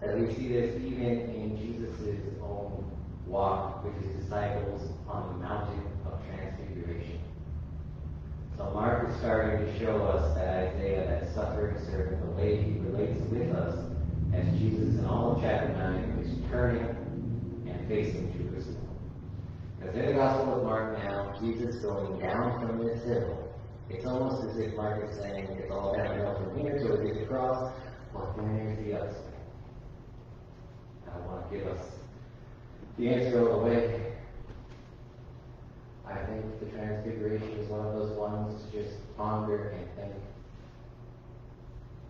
That 0.00 0.18
we 0.18 0.34
see 0.34 0.48
this 0.48 0.74
even 0.82 1.30
in 1.30 1.56
Jesus' 1.56 2.18
own 2.42 2.90
walk 3.26 3.84
with 3.84 3.94
his 4.02 4.24
disciples 4.24 4.90
on 5.06 5.34
the 5.34 5.46
mountain 5.46 5.86
of 6.04 6.18
transfiguration. 6.26 7.21
So 8.56 8.70
Mark 8.74 9.08
is 9.10 9.16
starting 9.18 9.66
to 9.66 9.78
show 9.78 9.96
us 10.06 10.36
that 10.36 10.74
Isaiah, 10.74 11.06
that 11.08 11.34
suffering 11.34 11.76
servant, 11.86 12.20
the 12.24 12.32
way 12.32 12.62
he 12.62 12.78
relates 12.80 13.20
with 13.30 13.50
us 13.54 13.78
as 14.34 14.46
Jesus 14.58 14.98
in 14.98 15.04
all 15.06 15.36
of 15.36 15.42
chapter 15.42 15.68
9 15.68 16.24
is 16.24 16.50
turning 16.50 16.84
and 17.66 17.88
facing 17.88 18.32
Jerusalem. 18.32 18.88
Because 19.78 19.96
in 19.96 20.06
the 20.06 20.12
Gospel 20.12 20.58
of 20.58 20.64
Mark 20.64 20.98
now, 20.98 21.34
Jesus 21.40 21.76
going 21.82 22.20
down 22.20 22.60
from 22.60 22.86
this 22.86 23.02
hill. 23.04 23.48
It's 23.90 24.06
almost 24.06 24.48
as 24.48 24.56
if 24.58 24.74
Mark 24.76 25.02
is 25.10 25.18
saying 25.18 25.44
it's 25.50 25.70
all 25.70 25.94
downhill 25.96 26.34
from 26.36 26.58
here 26.58 26.76
it 26.76 27.06
gets 27.06 27.22
across. 27.24 27.72
Well, 28.14 28.34
there's 28.36 28.78
the 28.84 28.94
upside. 28.94 29.32
I 31.12 31.18
want 31.26 31.50
to 31.50 31.58
give 31.58 31.66
us 31.66 31.84
the 32.98 33.08
answer 33.08 33.40
of 33.40 33.48
the 33.52 33.58
way. 33.58 34.11
I 36.12 36.26
think 36.26 36.60
the 36.60 36.66
Transfiguration 36.66 37.48
is 37.58 37.68
one 37.68 37.86
of 37.86 37.94
those 37.94 38.16
ones 38.18 38.62
to 38.62 38.82
just 38.82 38.94
ponder 39.16 39.70
and 39.70 39.86
think. 39.96 40.12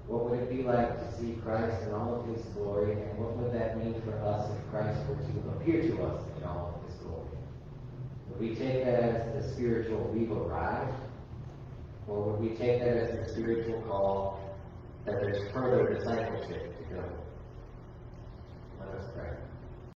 What 0.08 0.28
would 0.28 0.40
it 0.40 0.50
be 0.50 0.62
like 0.64 0.98
to 0.98 1.18
see 1.18 1.38
Christ 1.44 1.86
in 1.86 1.94
all 1.94 2.20
of 2.20 2.26
his 2.34 2.44
glory, 2.46 2.92
and 2.92 3.18
what 3.18 3.36
would 3.36 3.52
that 3.54 3.78
mean 3.78 3.94
for 4.02 4.18
us 4.18 4.50
if 4.50 4.70
Christ 4.70 4.98
were 5.08 5.14
to 5.14 5.56
appear 5.56 5.82
to 5.82 6.02
us 6.02 6.24
in 6.36 6.44
all 6.44 6.74
of 6.74 6.90
his 6.90 6.98
glory? 7.00 7.28
Would 8.28 8.40
we 8.40 8.54
take 8.56 8.84
that 8.84 9.02
as 9.02 9.46
the 9.46 9.54
spiritual 9.54 10.10
we've 10.12 10.32
arrived? 10.32 10.98
Or 12.08 12.22
would 12.22 12.40
we 12.40 12.56
take 12.56 12.80
that 12.80 12.96
as 12.96 13.28
the 13.28 13.32
spiritual 13.32 13.80
call 13.82 14.56
that 15.04 15.20
there's 15.20 15.52
further 15.52 15.94
discipleship 15.94 16.76
to 16.78 16.94
go? 16.94 17.04
Let 18.80 18.88
us 18.96 19.04
pray. 19.14 19.36